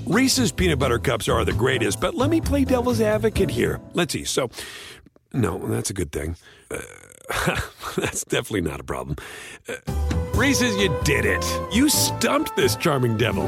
Reese's 0.07 0.53
peanut 0.53 0.79
butter 0.79 1.01
cups 1.01 1.29
are 1.29 1.45
the 1.45 1.53
greatest, 1.53 2.01
but 2.01 2.14
let 2.14 2.31
me 2.31 2.40
play 2.40 2.64
devil's 2.64 3.01
advocate 3.01 3.51
here. 3.51 3.81
Let's 3.92 4.12
see. 4.12 4.23
So, 4.23 4.51
no, 5.33 5.59
that's 5.59 5.90
a 5.90 5.95
good 5.95 6.12
thing. 6.12 6.37
Uh, 6.71 6.79
that's 7.97 8.25
definitely 8.25 8.61
not 8.61 8.79
a 8.79 8.85
problem. 8.85 9.16
Uh, 9.69 9.75
Reese's, 10.35 10.77
you 10.77 10.97
did 11.03 11.25
it. 11.25 11.45
You 11.73 11.88
stumped 11.88 12.55
this 12.55 12.77
charming 12.77 13.16
devil. 13.16 13.47